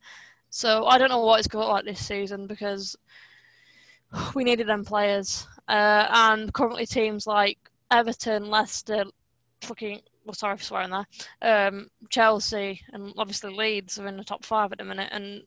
[0.50, 2.96] So I don't know what it's going to look like this season because
[4.34, 5.46] we needed them players.
[5.68, 7.58] Uh, and currently teams like
[7.90, 9.04] Everton, Leicester,
[9.62, 10.00] fucking.
[10.26, 11.06] Well, sorry for swearing there.
[11.68, 15.42] Um, Chelsea and obviously Leeds are in the top five at the minute, and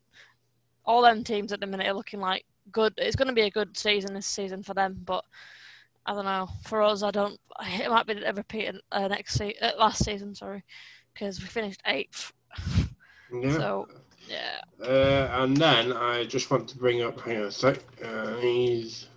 [0.86, 2.94] all them teams at the minute are looking like good.
[2.98, 5.26] It's going to be a good season this season for them, but
[6.06, 6.48] I don't know.
[6.64, 7.38] For us, I don't.
[7.62, 10.64] It might be a repeat uh, next se- uh, last season, sorry,
[11.14, 12.32] because we finished eighth.
[13.34, 13.52] Yeah.
[13.58, 13.88] So
[14.30, 17.20] yeah, Uh, and then I just want to bring up.
[17.20, 17.80] Hang on a sec.
[18.04, 19.08] Uh, he's.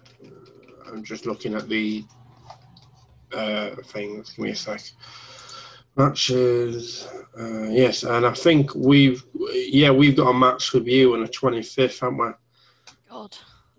[0.87, 2.05] I'm just looking at the
[3.33, 4.31] uh, things.
[4.31, 4.83] Give me a sec.
[5.97, 7.07] Matches.
[7.39, 9.23] Uh, yes, and I think we've.
[9.53, 12.29] Yeah, we've got a match with you on the 25th, haven't we?
[13.11, 13.37] God,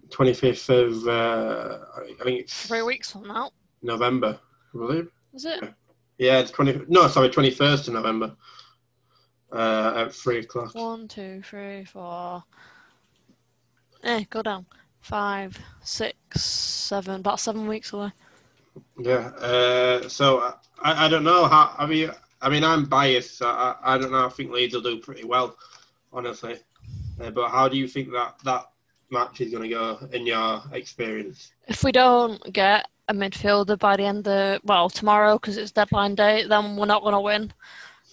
[0.09, 1.07] 25th of.
[1.07, 1.79] Uh,
[2.19, 4.39] I think it's three weeks from now, November.
[4.73, 5.07] I believe.
[5.33, 5.73] is it?
[6.19, 6.85] Yeah, it's 20.
[6.87, 8.35] No, sorry, 21st of November.
[9.51, 10.73] Uh, at three o'clock.
[10.73, 12.43] One, two, three, four.
[14.03, 14.65] Eh, go down.
[15.01, 17.15] Five, six, seven.
[17.19, 18.11] About seven weeks away.
[18.99, 19.27] Yeah.
[19.39, 21.73] Uh, so I, I don't know how.
[21.77, 23.37] I mean, I mean, I'm biased.
[23.37, 24.25] So I, I don't know.
[24.25, 25.57] I think Leeds will do pretty well,
[26.11, 26.57] honestly.
[27.21, 28.65] Uh, but how do you think that that
[29.09, 31.51] match is going to go in your experience?
[31.67, 36.15] If we don't get a midfielder by the end of well tomorrow because it's deadline
[36.15, 37.53] day, then we're not going to win.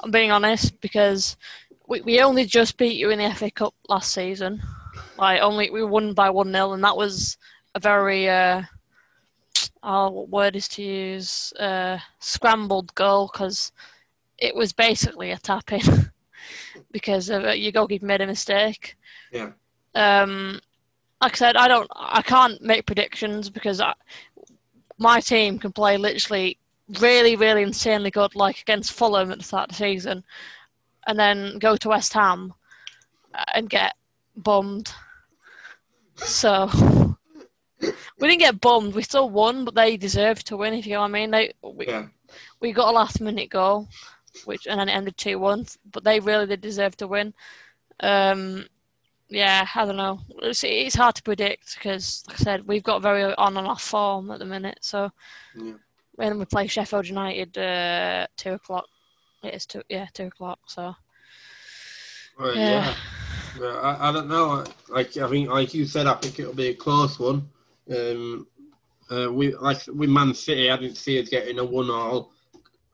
[0.02, 1.36] I'm being honest because
[1.86, 4.62] we, we only just beat you in the FA Cup last season.
[5.18, 7.36] Like only we won by one 0 and that was
[7.74, 8.62] a very uh,
[9.82, 13.72] oh, what word is to use uh, scrambled goal because
[14.38, 15.80] it was basically a tap in
[16.92, 18.96] because of, uh, your goalkeeper made a mistake.
[19.32, 19.50] Yeah.
[19.94, 20.60] Um,
[21.20, 23.94] like I said, I don't, I can't make predictions because I,
[24.98, 26.58] my team can play literally
[26.98, 30.24] really, really insanely good, like against Fulham at the start of the season,
[31.06, 32.52] and then go to West Ham
[33.54, 33.94] and get
[34.36, 34.92] bummed.
[36.16, 37.09] So
[38.20, 38.94] we didn't get bummed.
[38.94, 40.74] We still won, but they deserved to win.
[40.74, 42.06] If you know what I mean, they we, Yeah.
[42.60, 43.88] we got a last minute goal,
[44.44, 45.66] which and then it ended two one.
[45.90, 47.32] But they really did deserve to win.
[48.00, 48.66] Um,
[49.28, 50.20] yeah, I don't know.
[50.42, 53.82] It's, it's hard to predict because, like I said, we've got very on and off
[53.82, 54.78] form at the minute.
[54.80, 55.10] So
[55.54, 55.74] Yeah.
[56.16, 58.86] when we play Sheffield United, uh, two o'clock.
[59.42, 60.58] It is two, yeah, two o'clock.
[60.66, 60.94] So
[62.38, 62.68] Well, Yeah.
[62.68, 62.94] yeah.
[63.60, 64.64] Yeah, I, I don't know.
[64.88, 67.48] Like I think, like you said, I think it'll be a close one.
[67.90, 68.46] Um,
[69.10, 72.32] uh, we like with Man City, I didn't see us getting a one-all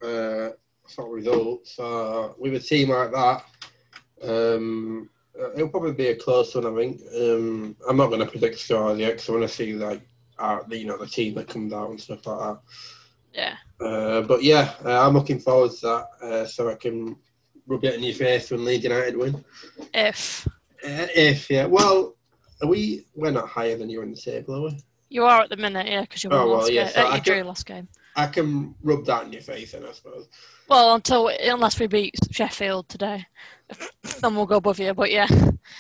[0.03, 0.51] uh,
[0.87, 1.79] sort of results.
[1.79, 3.45] Uh, with a team like that,
[4.23, 6.67] um, uh, it'll probably be a close one.
[6.67, 7.01] I think.
[7.15, 10.03] Um, I'm not going to predict scores yet because I want to see like
[10.39, 12.61] uh, the, you know the team that comes out and stuff like that.
[13.35, 13.57] Yeah.
[13.79, 17.17] Uh, but yeah, uh, I'm looking forward to that, uh, so I can
[17.67, 19.45] rub it in your face when Leeds United win.
[19.93, 20.49] If
[20.83, 22.16] if yeah, well,
[22.63, 24.79] are we we're not higher than you in the table, are we?
[25.09, 26.93] you are at the minute, yeah, because you won Oh, well, last yeah, game.
[26.95, 27.89] so uh, I you drew can- last game.
[28.19, 30.27] I can rub that in your face, then I suppose.
[30.69, 33.27] Well, until unless we beat Sheffield today,
[34.21, 34.95] then we'll go above you.
[34.95, 35.29] But yeah,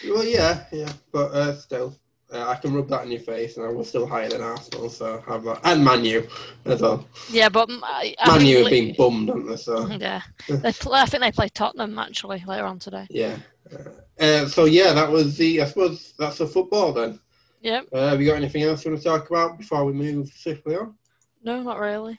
[0.06, 1.96] Well, yeah, yeah, but uh, still,
[2.32, 4.90] uh, I can rub that in your face, and I was still higher than Arsenal,
[4.90, 6.26] so have that, and Manu
[6.64, 7.06] as well.
[7.30, 9.56] yeah, but mm, I, I Manu have been bummed, haven't they?
[9.56, 13.06] So Yeah, they play, I think they play Tottenham actually later on today.
[13.10, 13.36] yeah.
[13.72, 15.62] Uh, uh, so yeah, that was the.
[15.62, 17.20] I suppose that's the football then.
[17.60, 17.88] Yep.
[17.92, 20.76] Uh, have you got anything else you want to talk about before we move swiftly
[20.76, 20.94] on?
[21.42, 22.18] No, not really.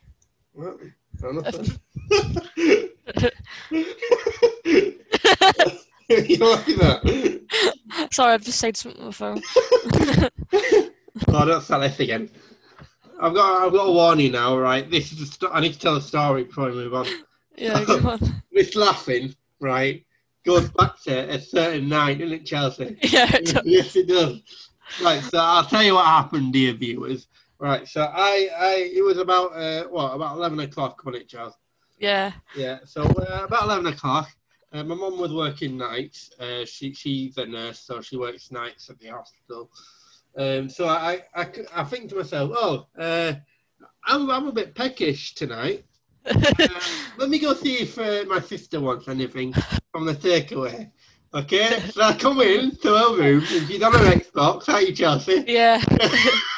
[0.53, 0.77] Well,
[6.09, 6.27] fair enough then.
[6.29, 8.07] you like that?
[8.13, 9.41] Sorry, I've just said something on the phone.
[11.29, 12.29] Oh, don't start this again.
[13.19, 14.89] I've got, I've got to warn you now, right?
[14.89, 17.07] This is, a sto- I need to tell a story before we move on.
[17.55, 18.19] Yeah, go on.
[18.51, 20.05] This laughing, right,
[20.45, 22.97] goes back to a certain night, doesn't it, Chelsea?
[23.01, 23.63] Yeah, it does.
[23.65, 24.41] yes, it does.
[25.01, 27.27] Right, so I'll tell you what happened, dear viewers.
[27.57, 31.55] Right, so I, I, it was about, uh, what, about eleven o'clock, wasn't it, Charles?
[31.97, 34.29] yeah, Yeah, so uh, about 11 o'clock,
[34.73, 36.31] uh, my mum was working nights.
[36.39, 39.71] Uh, she, she's a nurse, so she works nights at the hospital.
[40.37, 43.33] Um, so I, I, I think to myself, oh, uh,
[44.05, 45.85] I'm, I'm a bit peckish tonight.
[46.29, 46.67] Uh,
[47.17, 49.53] let me go see if uh, my sister wants anything
[49.93, 50.91] from the takeaway.
[51.33, 54.67] Okay, so I come in to her room and she's on her Xbox.
[54.67, 55.45] Aren't you, Chelsea?
[55.47, 55.81] yeah.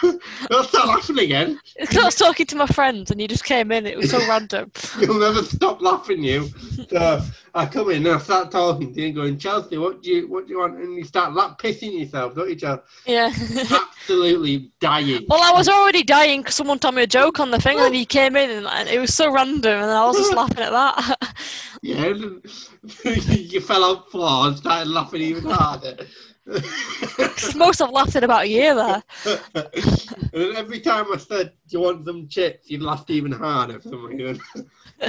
[0.50, 1.60] Don't start laughing again.
[1.76, 3.86] It's was talking to my friends and you just came in.
[3.86, 4.72] It was so random.
[5.00, 6.50] You'll never stop laughing, you.
[6.90, 7.22] So
[7.54, 10.28] I come in and I start talking to you and going, Chelsea, what do you
[10.28, 10.78] what do you want?
[10.80, 12.82] And you start lap pissing yourself, don't you, Chelsea?
[13.06, 13.32] Yeah.
[13.32, 15.26] Absolutely dying.
[15.28, 17.94] Well, I was already dying because someone told me a joke on the thing, and
[17.94, 21.34] he came in, and- it was so random, and I was just laughing at that.
[21.82, 22.08] Yeah,
[23.06, 25.96] you fell on the floor and started laughing even harder.
[27.56, 29.04] Most I've laughed in about a year there.
[30.34, 32.70] and every time I said, Do you want some chips?
[32.70, 34.42] you laughed even harder for some reason.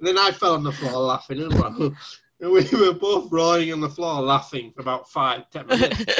[0.00, 1.94] then I fell on the floor laughing as well.
[2.40, 6.14] And we were both rolling on the floor laughing for about five, ten minutes.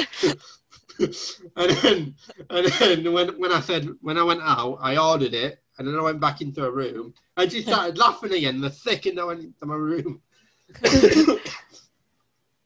[1.57, 2.15] and then,
[2.51, 5.95] and then when, when I said, when I went out, I ordered it, and then
[5.95, 7.13] I went back into a room.
[7.37, 10.23] I just started laughing again the second I went into my room.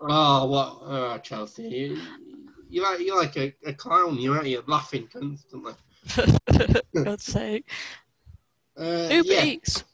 [0.00, 1.68] Oh, what, oh, Chelsea.
[1.68, 2.00] You,
[2.68, 4.62] you like, you're like a, a clown, you aren't you?
[4.66, 5.74] Laughing constantly.
[7.04, 7.68] God's sake.
[8.78, 9.44] Uh, Uber yeah.
[9.44, 9.84] Eats.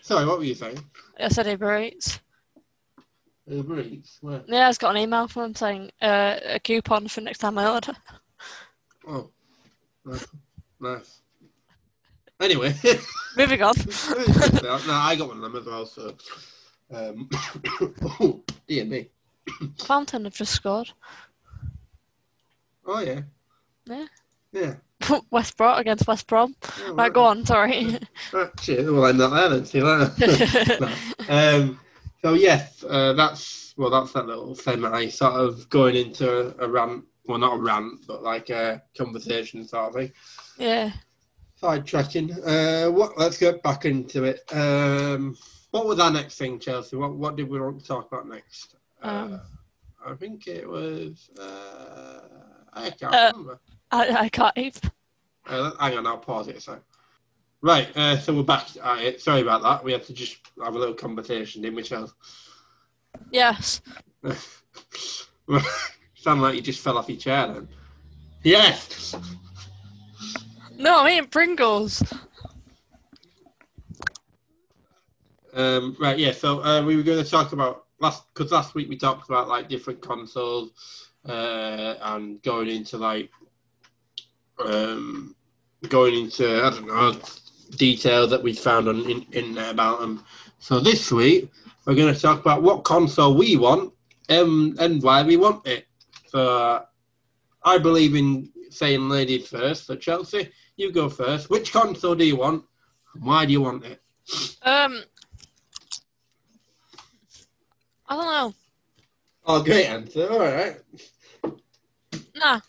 [0.00, 0.78] Sorry, what were you saying?
[1.18, 2.20] I said Uber Eats.
[3.48, 4.18] Uber Eats?
[4.20, 4.42] Where?
[4.46, 7.68] Yeah, I've got an email from him saying uh, a coupon for next time I
[7.68, 7.94] order.
[9.06, 9.30] Oh,
[10.04, 10.26] nice.
[10.80, 11.20] nice.
[12.40, 12.74] Anyway.
[13.36, 13.74] Moving on.
[14.62, 16.14] no, I got one of them as well, so.
[16.92, 17.28] Um,
[18.20, 19.10] oh, dear me.
[19.78, 20.90] Fountain have just scored.
[22.86, 23.20] Oh, yeah.
[23.86, 24.06] Yeah.
[24.52, 24.74] Yeah.
[25.30, 26.54] West Brom against West Brom.
[26.86, 27.44] Oh, Right, go on.
[27.44, 27.98] Sorry.
[28.32, 28.86] Right, cheers.
[28.90, 29.64] We'll end that there then.
[29.66, 30.78] See you later.
[30.80, 30.92] No.
[31.28, 31.80] Um,
[32.22, 36.68] so, yes, uh, that's, well, that's that little semi sort of going into a, a
[36.68, 37.04] rant.
[37.26, 40.12] Well, not a rant, but like a conversation sort of thing.
[40.58, 40.92] yeah.
[41.60, 42.30] Sidetracking.
[42.46, 43.18] Uh, what?
[43.18, 44.42] Let's get back into it.
[44.52, 45.36] Um,
[45.70, 46.96] what was our next thing, Chelsea?
[46.96, 48.76] What What did we want to talk about next?
[49.06, 49.40] Uh, Um.
[50.04, 51.30] I think it was.
[51.38, 52.20] Uh,
[52.72, 53.60] I can't Uh, remember.
[53.90, 54.90] I, I can't even.
[55.46, 56.80] Uh, hang on, I'll pause it sec.
[57.60, 59.20] Right, uh, so we're back at it.
[59.20, 59.82] Sorry about that.
[59.82, 62.12] We had to just have a little conversation, didn't we, Chelsea?
[63.30, 63.80] Yes.
[66.14, 67.68] Sound like you just fell off your chair then.
[68.44, 69.16] Yes.
[70.76, 72.02] No, I'm eating Pringles.
[75.54, 76.32] Um, right, yeah.
[76.32, 79.48] So uh, we were going to talk about last because last week we talked about
[79.48, 83.30] like different consoles uh, and going into like
[84.64, 85.34] um,
[85.88, 87.18] going into I don't know
[87.76, 90.24] detail that we found on in, internet about them.
[90.58, 91.50] So this week
[91.84, 93.92] we're going to talk about what console we want
[94.28, 95.86] um, and why we want it.
[96.26, 96.84] So
[97.62, 99.86] I believe in saying ladies first.
[99.86, 101.50] So Chelsea, you go first.
[101.50, 102.64] Which console do you want?
[103.14, 104.00] And why do you want it?
[104.62, 105.02] Um,
[108.08, 108.54] I don't know.
[109.46, 110.28] Oh, great answer.
[110.30, 110.76] All right.
[112.34, 112.60] Nah,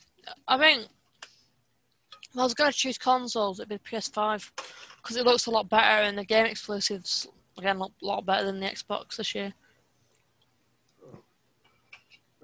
[0.47, 4.51] I think if I was going to choose consoles, it'd be PS5
[4.97, 8.45] because it looks a lot better and the game exclusives again look a lot better
[8.45, 9.53] than the Xbox this year.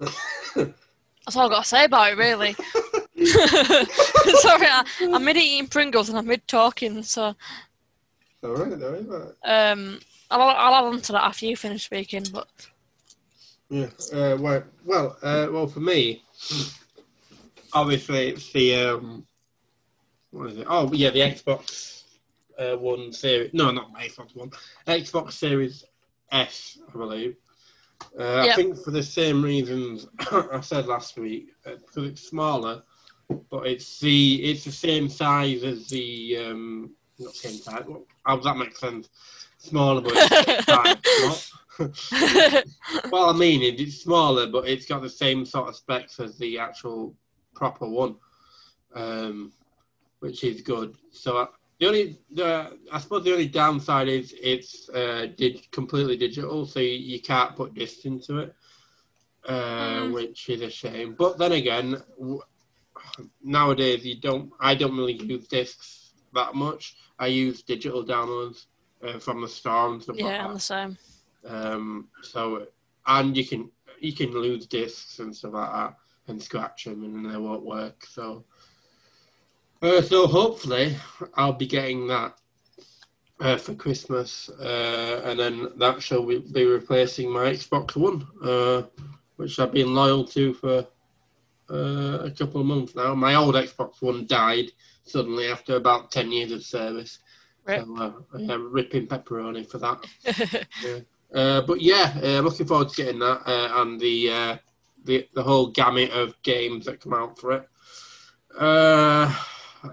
[0.56, 2.52] That's all I've got to say about it, really.
[3.24, 7.34] Sorry, I, I'm mid eating Pringles and I'm mid talking, so
[8.42, 9.70] all right, all right.
[9.70, 12.24] um, I'll, I'll add on to that after you finish speaking.
[12.30, 12.48] But
[13.70, 13.88] Yeah.
[14.12, 16.22] Uh, well, well, uh, well, for me,
[17.72, 19.26] obviously it's the um,
[20.30, 20.66] what is it?
[20.68, 22.02] Oh, yeah, the Xbox
[22.58, 23.52] uh, One Series.
[23.54, 24.50] No, not my Xbox One.
[24.86, 25.84] Xbox Series
[26.30, 27.36] S, I believe.
[28.18, 32.82] Uh, I think for the same reasons I said last week, uh, because it's smaller,
[33.50, 37.84] but it's the it's the same size as the um, not same size.
[37.86, 39.08] Well, how does that make sense?
[39.58, 41.52] Smaller, but it's size.
[43.10, 46.58] Well, I mean, it's smaller, but it's got the same sort of specs as the
[46.58, 47.14] actual
[47.54, 48.16] proper one,
[48.94, 49.52] um,
[50.20, 50.96] which is good.
[51.10, 51.46] So uh,
[51.80, 56.80] the only, the, I suppose the only downside is it's uh, dig- completely digital, so
[56.80, 58.54] you, you can't put discs into it,
[59.48, 60.12] uh, Mhm.
[60.12, 61.14] which is a shame.
[61.18, 62.40] But then again, w-
[63.42, 64.50] nowadays you don't.
[64.60, 66.96] I don't really use discs that much.
[67.18, 68.66] I use digital downloads
[69.02, 70.46] uh, from the store and stuff like yeah, that.
[70.48, 70.98] I'm the same.
[71.46, 72.66] Um, so,
[73.06, 75.96] and you can you can lose discs and stuff like that
[76.28, 78.06] and scratch them and they won't work.
[78.06, 78.44] So,
[79.82, 80.96] uh, so hopefully
[81.34, 82.38] I'll be getting that
[83.40, 88.82] uh, for Christmas, uh, and then that shall be replacing my Xbox One, uh,
[89.36, 90.86] which I've been loyal to for
[91.70, 93.14] uh, a couple of months now.
[93.14, 94.70] My old Xbox One died
[95.04, 97.18] suddenly after about ten years of service.
[97.66, 97.84] Rip.
[97.84, 100.66] So, uh, am ripping pepperoni for that.
[101.34, 104.56] Uh, but yeah, uh, looking forward to getting that uh, and the, uh,
[105.04, 107.68] the the whole gamut of games that come out for it.
[108.58, 109.34] Uh,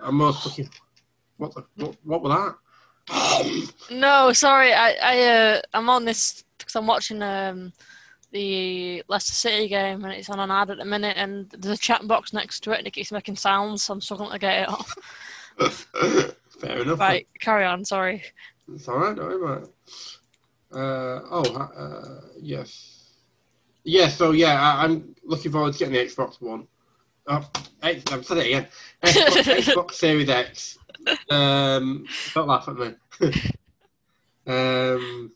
[0.01, 0.69] I'm most looking.
[1.37, 2.55] What the what, what was
[3.09, 3.73] that?
[3.91, 7.73] no, sorry, I I uh, I'm on this because I'm watching um
[8.31, 11.81] the Leicester City game and it's on an ad at the minute and there's a
[11.81, 14.63] chat box next to it and it keeps making sounds, so I'm struggling to get
[14.63, 14.95] it off.
[16.59, 16.99] Fair enough.
[16.99, 17.83] Right, carry on.
[17.83, 18.23] Sorry.
[18.73, 19.15] It's all right.
[19.15, 19.73] Don't worry about it.
[20.73, 23.15] Uh, oh, uh, yes,
[23.83, 24.07] yeah.
[24.07, 26.67] So yeah, I, I'm looking forward to getting the Xbox One.
[27.27, 27.47] Oh,
[27.83, 28.67] X, I've said it again.
[29.03, 30.77] Xbox, Xbox Series X.
[31.29, 32.93] Um, don't laugh at me.
[34.47, 35.31] um,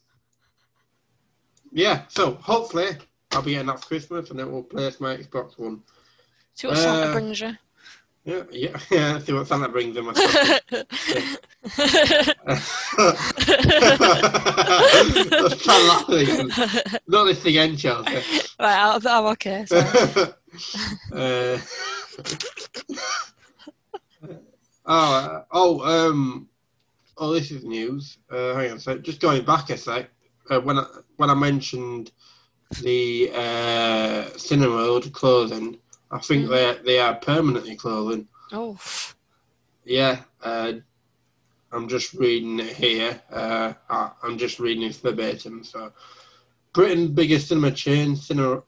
[1.71, 2.03] yeah.
[2.07, 2.89] So hopefully
[3.31, 5.81] I'll be getting that for Christmas, and then we'll place my Xbox One.
[6.53, 7.51] See what Santa Uh, brings you.
[8.25, 9.19] Yeah, yeah, yeah.
[9.19, 10.11] See what Santa brings in my
[15.31, 16.49] Let's laughing.
[17.07, 18.15] Not this again, Chelsea.
[18.59, 19.65] right, I'm, I'm okay.
[19.71, 20.25] uh,
[24.87, 26.49] oh, oh, um,
[27.17, 28.17] oh, this is news.
[28.31, 29.03] Uh, hang on a sec.
[29.03, 30.09] Just going back a sec.
[30.49, 30.85] Uh, when I
[31.17, 32.11] when I mentioned
[32.81, 35.77] the uh, Cineworld closing,
[36.15, 36.49] I think Mm.
[36.49, 38.27] they they are permanently closing.
[38.53, 38.77] Oh,
[39.83, 40.73] Yeah, uh,
[41.71, 43.21] I'm just reading it here.
[43.29, 45.63] Uh, I- I'm just reading it verbatim.
[45.63, 45.91] So,
[46.73, 48.63] Britain's biggest cinema chain, Cine,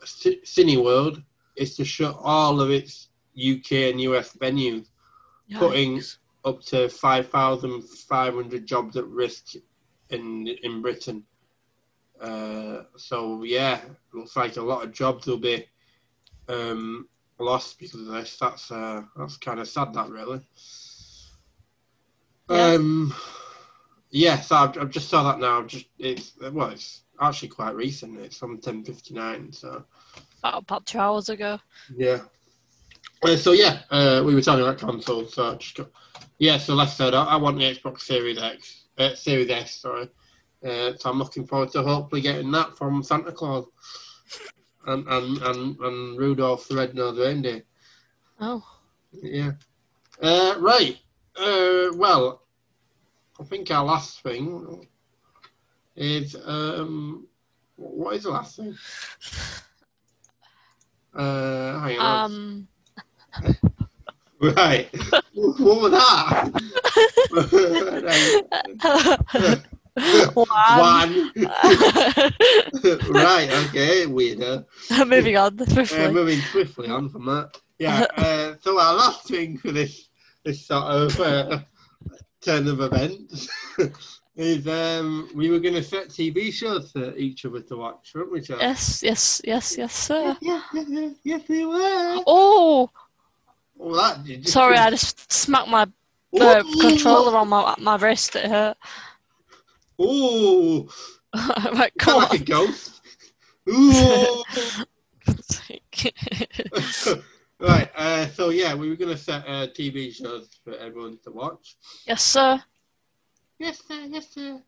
[0.45, 1.23] Cineworld,
[1.55, 4.89] is to shut all of its UK and US venues,
[5.57, 6.01] Putting-
[6.45, 9.55] up to 5,500 jobs at risk
[10.09, 11.25] in in Britain.
[12.21, 13.81] Uh, so yeah,
[14.13, 15.65] looks like a lot of jobs will be
[16.49, 17.07] um,
[17.39, 18.37] lost because of this.
[18.37, 19.93] That's uh, that's kind of sad.
[19.93, 20.41] That really.
[22.49, 22.65] Yeah.
[22.73, 23.13] Um,
[24.09, 25.59] yeah, so I've, I've just saw that now.
[25.59, 28.19] I've just it's well, it's actually quite recent.
[28.19, 29.51] It's from ten fifty nine.
[29.51, 29.83] So
[30.39, 31.59] about, about two hours ago.
[31.95, 32.19] yeah.
[33.23, 35.33] Uh, so yeah, uh, we were talking about consoles.
[35.33, 35.89] So I just got,
[36.37, 36.57] yeah.
[36.57, 39.75] So like I said, I, I want the Xbox Series X, uh, Series S.
[39.75, 40.09] Sorry.
[40.63, 43.65] Uh, so I'm looking forward to hopefully getting that from Santa Claus
[44.87, 47.63] and and and, and Rudolph the Red-Nosed Reindeer.
[48.39, 48.63] Oh,
[49.11, 49.51] Yeah.
[50.21, 50.97] Uh, right.
[51.35, 52.41] Uh, well,
[53.39, 54.87] I think our last thing
[55.95, 57.27] is um,
[57.75, 58.75] what is the last thing?
[61.13, 62.31] Uh, hang on.
[62.31, 62.67] um,
[64.41, 64.89] right.
[65.33, 66.51] what was that?
[70.33, 70.47] one.
[70.47, 71.31] One.
[73.09, 73.49] right.
[73.67, 74.05] Okay.
[74.05, 74.65] Weirdo.
[75.07, 76.11] Moving on Uh, swiftly.
[76.11, 77.57] moving swiftly on from that.
[77.79, 78.05] Yeah.
[78.15, 80.09] Uh, so our last thing for this
[80.43, 81.59] this sort of uh,
[82.41, 83.47] turn of events
[84.35, 88.31] is um, we were going to set TV shows for each other to watch, weren't
[88.31, 88.61] we, Charles?
[88.63, 90.37] Yes, yes, yes, yes, sir.
[90.41, 92.21] Yes, yes, yes, yes, we were.
[92.27, 92.89] Oh,
[93.75, 95.87] Well, that did you sorry, I just smacked my
[96.39, 98.35] uh, controller on my my wrist.
[98.35, 98.77] It hurt.
[100.01, 100.87] Ooh,
[101.35, 103.01] right, kind go of like a ghost.
[103.69, 104.43] Ooh.
[107.59, 107.89] Right.
[107.95, 111.75] Uh, so yeah, we were gonna set uh, TV shows for everyone to watch.
[112.05, 112.61] yes, sir.
[113.57, 113.99] Yes, sir.
[114.07, 114.61] Yes, sir.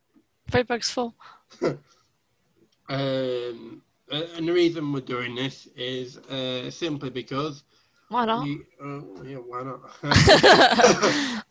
[0.49, 1.13] Very bag's full.
[2.89, 7.63] Um, uh, and the reason we're doing this is uh, simply because
[8.07, 8.43] Why not?
[8.43, 9.81] we, uh, yeah, why not?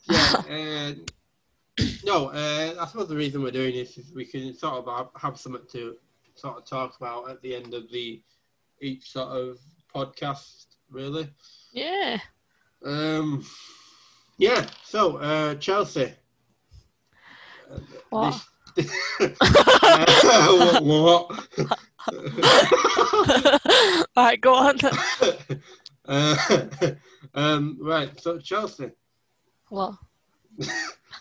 [0.08, 0.92] yeah.
[2.04, 5.38] No, uh, I suppose the reason we're doing this is we can sort of have,
[5.38, 5.96] something to
[6.34, 8.22] sort of talk about at the end of the
[8.80, 9.58] each sort of
[9.94, 11.28] podcast, really.
[11.72, 12.18] yeah.
[12.84, 13.44] Um,
[14.38, 14.66] yeah.
[14.84, 16.12] So uh, Chelsea.
[17.70, 17.78] Uh,
[18.10, 18.40] What?
[18.76, 18.90] this-
[19.40, 21.30] uh, what?
[21.58, 21.78] what?
[24.16, 24.78] right, go on.
[26.06, 26.36] uh,
[27.34, 28.18] um, right.
[28.20, 28.92] So Chelsea.
[29.70, 29.98] Well,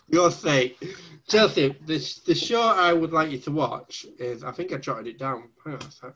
[0.08, 0.82] your sake.
[1.28, 5.06] Chelsea, the, the show I would like you to watch is, I think I jotted
[5.06, 5.50] it down.
[5.64, 6.14] Hang on a sec.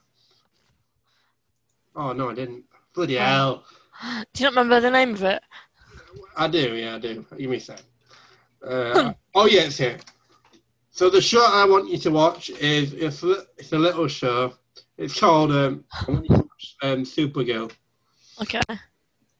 [1.94, 2.64] Oh, no, I didn't.
[2.94, 3.64] Bloody hell.
[4.32, 5.42] do you not remember the name of it?
[6.36, 7.24] I do, yeah, I do.
[7.36, 7.80] Give me a sec.
[8.66, 9.98] Uh, oh, yeah, it's here.
[10.90, 14.54] So the show I want you to watch is, it's, a- it's a little show.
[14.98, 17.72] It's called, um, I want you to watch um, Supergirl.
[18.40, 18.60] Okay.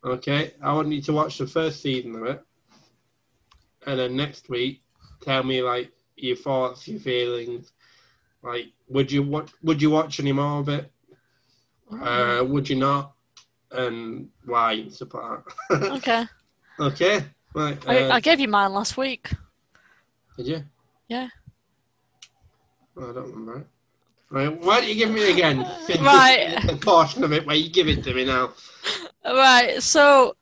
[0.05, 2.43] Okay, I want you to watch the first season of it,
[3.87, 4.83] and then next week,
[5.21, 7.73] tell me like your thoughts, your feelings.
[8.43, 9.51] Like, would you watch?
[9.63, 10.91] Would you watch any more of it?
[11.91, 13.13] Uh, would you not?
[13.71, 15.83] And why and stuff like that.
[15.93, 16.25] okay.
[16.81, 17.25] okay,
[17.55, 17.79] right.
[17.89, 19.31] I, Uh, I gave you mine last week.
[20.37, 20.65] did you?
[21.09, 21.29] Yeah.
[22.97, 23.59] Oh, I don't remember.
[23.61, 23.67] It.
[24.31, 25.59] Right, why don't you give me again?
[26.01, 26.57] Right.
[26.69, 28.53] A portion of it where you give it to me now.
[29.25, 30.35] Right, so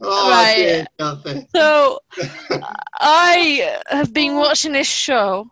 [0.00, 0.86] oh, Right.
[0.98, 1.98] dear, so
[3.00, 5.46] I have been watching this show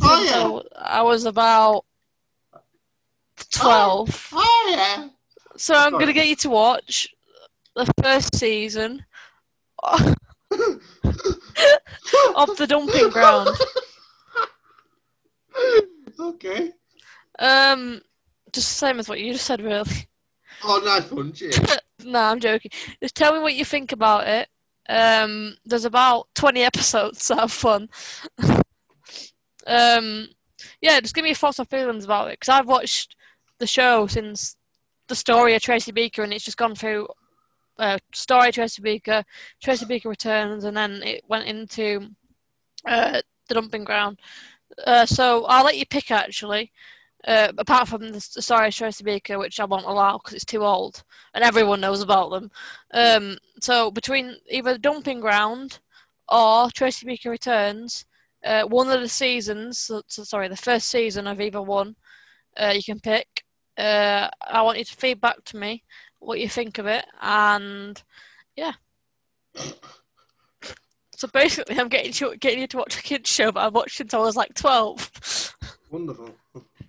[0.00, 0.60] Oh, since yeah.
[0.84, 1.84] I was about
[3.50, 4.28] twelve.
[4.32, 5.08] Oh yeah.
[5.56, 6.00] So I'm Sorry.
[6.04, 7.08] gonna get you to watch
[7.74, 9.04] the first season
[9.82, 10.14] of
[12.56, 13.48] the dumping ground.
[16.20, 16.70] okay.
[17.40, 18.00] Um,
[18.52, 20.06] just the same as what you just said, really.
[20.64, 21.32] Oh, nice one,
[22.04, 22.70] no, I'm joking.
[23.02, 24.48] Just tell me what you think about it.
[24.88, 27.88] Um, there's about 20 episodes, so have fun.
[29.66, 30.28] um,
[30.80, 33.14] yeah, just give me your thoughts and feelings about it, because I've watched
[33.58, 34.56] the show since
[35.08, 37.08] the story of Tracy Beaker, and it's just gone through
[37.78, 39.24] uh, story Tracy Beaker,
[39.62, 42.10] Tracy Beaker returns, and then it went into
[42.86, 44.18] uh, the dumping ground.
[44.86, 46.72] Uh, so I'll let you pick actually.
[47.26, 51.02] Uh, apart from the, of Tracy Beaker, which I won't allow because it's too old
[51.34, 52.50] and everyone knows about them.
[52.94, 55.80] Um, so between either dumping ground
[56.28, 58.06] or Tracy Beaker returns,
[58.44, 61.96] uh, one of the seasons, so, so sorry, the first season of either one,
[62.56, 63.44] uh, you can pick.
[63.76, 65.84] Uh, I want you to feedback to me
[66.18, 68.02] what you think of it, and
[68.56, 68.72] yeah.
[71.16, 73.96] So basically, I'm getting you getting you to watch a kids show that I've watched
[73.96, 75.54] since I was like twelve.
[75.90, 76.34] Wonderful.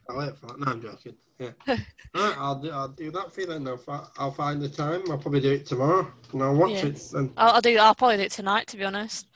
[0.10, 0.60] I like that.
[0.60, 1.16] No, I'm joking.
[1.38, 1.52] Yeah.
[2.18, 3.68] Alright, I'll do, I'll do that for you then.
[3.68, 5.04] I'll, I'll find the time.
[5.10, 7.02] I'll probably do it tomorrow and I'll watch it.
[7.16, 7.78] I'll, I'll do.
[7.78, 9.28] I'll probably do it tonight, to be honest.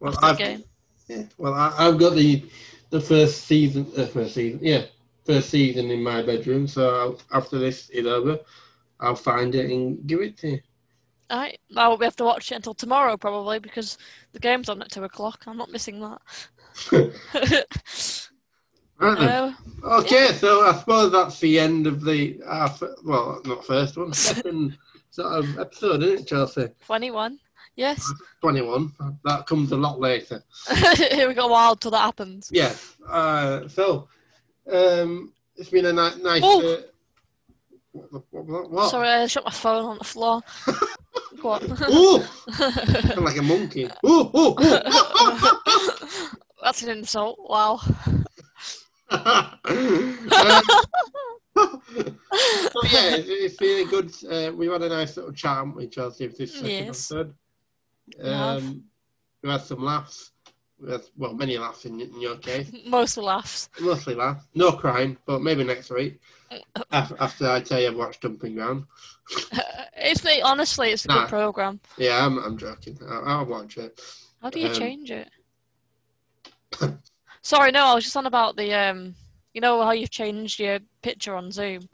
[0.00, 0.64] Well, the I've, game.
[1.08, 2.44] yeah, well I, I've got the
[2.90, 4.82] the first season, uh, first season, yeah,
[5.24, 6.66] first season in my bedroom.
[6.66, 8.40] So I'll, after this is over,
[8.98, 10.60] I'll find it and give it to you.
[11.30, 13.96] Alright, I won't be able to watch it until tomorrow probably because
[14.32, 15.44] the game's on at two o'clock.
[15.46, 16.20] I'm not missing that.
[19.02, 19.28] Right then.
[19.28, 19.52] uh,
[20.00, 24.12] Okay, so I suppose that's the end of the uh, f- well, not first one,
[24.12, 24.78] second
[25.10, 26.68] sort of episode, isn't it, Chelsea?
[26.86, 27.38] Twenty-one.
[27.74, 28.12] Yes.
[28.40, 28.92] Twenty-one.
[29.24, 30.42] That comes a lot later.
[30.96, 32.48] Here we got a while till that happens.
[32.52, 32.72] Yeah.
[33.08, 34.08] Uh, so,
[34.72, 36.42] um, it's been a ni- nice.
[36.44, 36.74] Oh.
[36.74, 36.80] Uh,
[37.92, 38.22] what?
[38.30, 38.46] What?
[38.46, 38.70] What?
[38.70, 38.90] what?
[38.90, 40.42] Sorry, I shut my phone on the floor.
[41.42, 41.62] Go on.
[41.92, 42.22] Ooh,
[43.16, 43.88] I'm like a monkey.
[44.06, 44.80] Ooh, ooh, ooh.
[46.62, 47.38] That's an insult.
[47.40, 47.80] Wow.
[49.12, 50.22] Um,
[51.54, 54.12] so yeah, it's, it's been a good.
[54.30, 56.26] Uh, we've had a nice little chat, haven't we, Chelsea?
[56.26, 56.88] With this second Yes.
[57.12, 57.34] episode.
[58.22, 58.84] Um,
[59.42, 60.30] we had some laughs.
[60.80, 62.70] We had, well, many laughs in, in your case.
[62.86, 63.68] Most laughs.
[63.80, 64.46] Mostly laughs.
[64.54, 66.20] No crying, but maybe next week.
[66.92, 68.84] After, after I tell you I've watched Dumping Ground.
[69.96, 71.20] it's honestly, it's a Nah.
[71.20, 71.80] good program.
[71.96, 72.98] Yeah, I'm, I'm joking.
[73.08, 73.98] I'll, I'll watch it.
[74.42, 75.30] How do you Um, change it?
[77.42, 79.14] Sorry, no, I was just on about the um.
[79.54, 81.88] You know how you've changed your picture on Zoom.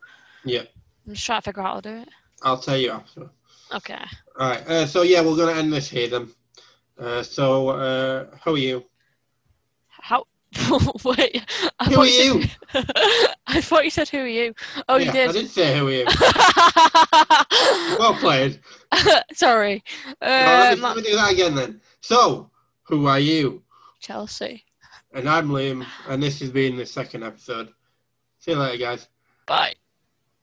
[0.44, 0.62] Yeah,
[1.06, 2.08] I'm just trying to figure out how to do it.
[2.42, 3.28] I'll tell you after.
[3.74, 4.04] Okay.
[4.38, 4.66] All right.
[4.68, 6.28] Uh, so yeah, we're gonna end this here then.
[6.98, 8.84] Uh, so, uh, how are you?
[9.88, 10.24] How?
[11.04, 11.44] Wait.
[11.78, 12.42] I Who are you?
[12.72, 12.90] Said,
[13.46, 14.54] I thought you said who are you?
[14.88, 15.32] Oh, yeah, you I did.
[15.32, 16.06] did say who are you.
[17.98, 18.60] well played.
[19.32, 19.82] Sorry.
[20.22, 21.80] Well, let, Uh, me, Ma- let me do that again then.
[22.00, 22.50] So,
[22.84, 23.62] who are you?
[24.00, 24.64] Chelsea.
[25.18, 27.70] And I'm Liam, and this has been the second episode.
[28.38, 29.08] See you later, guys.
[29.46, 29.74] Bye.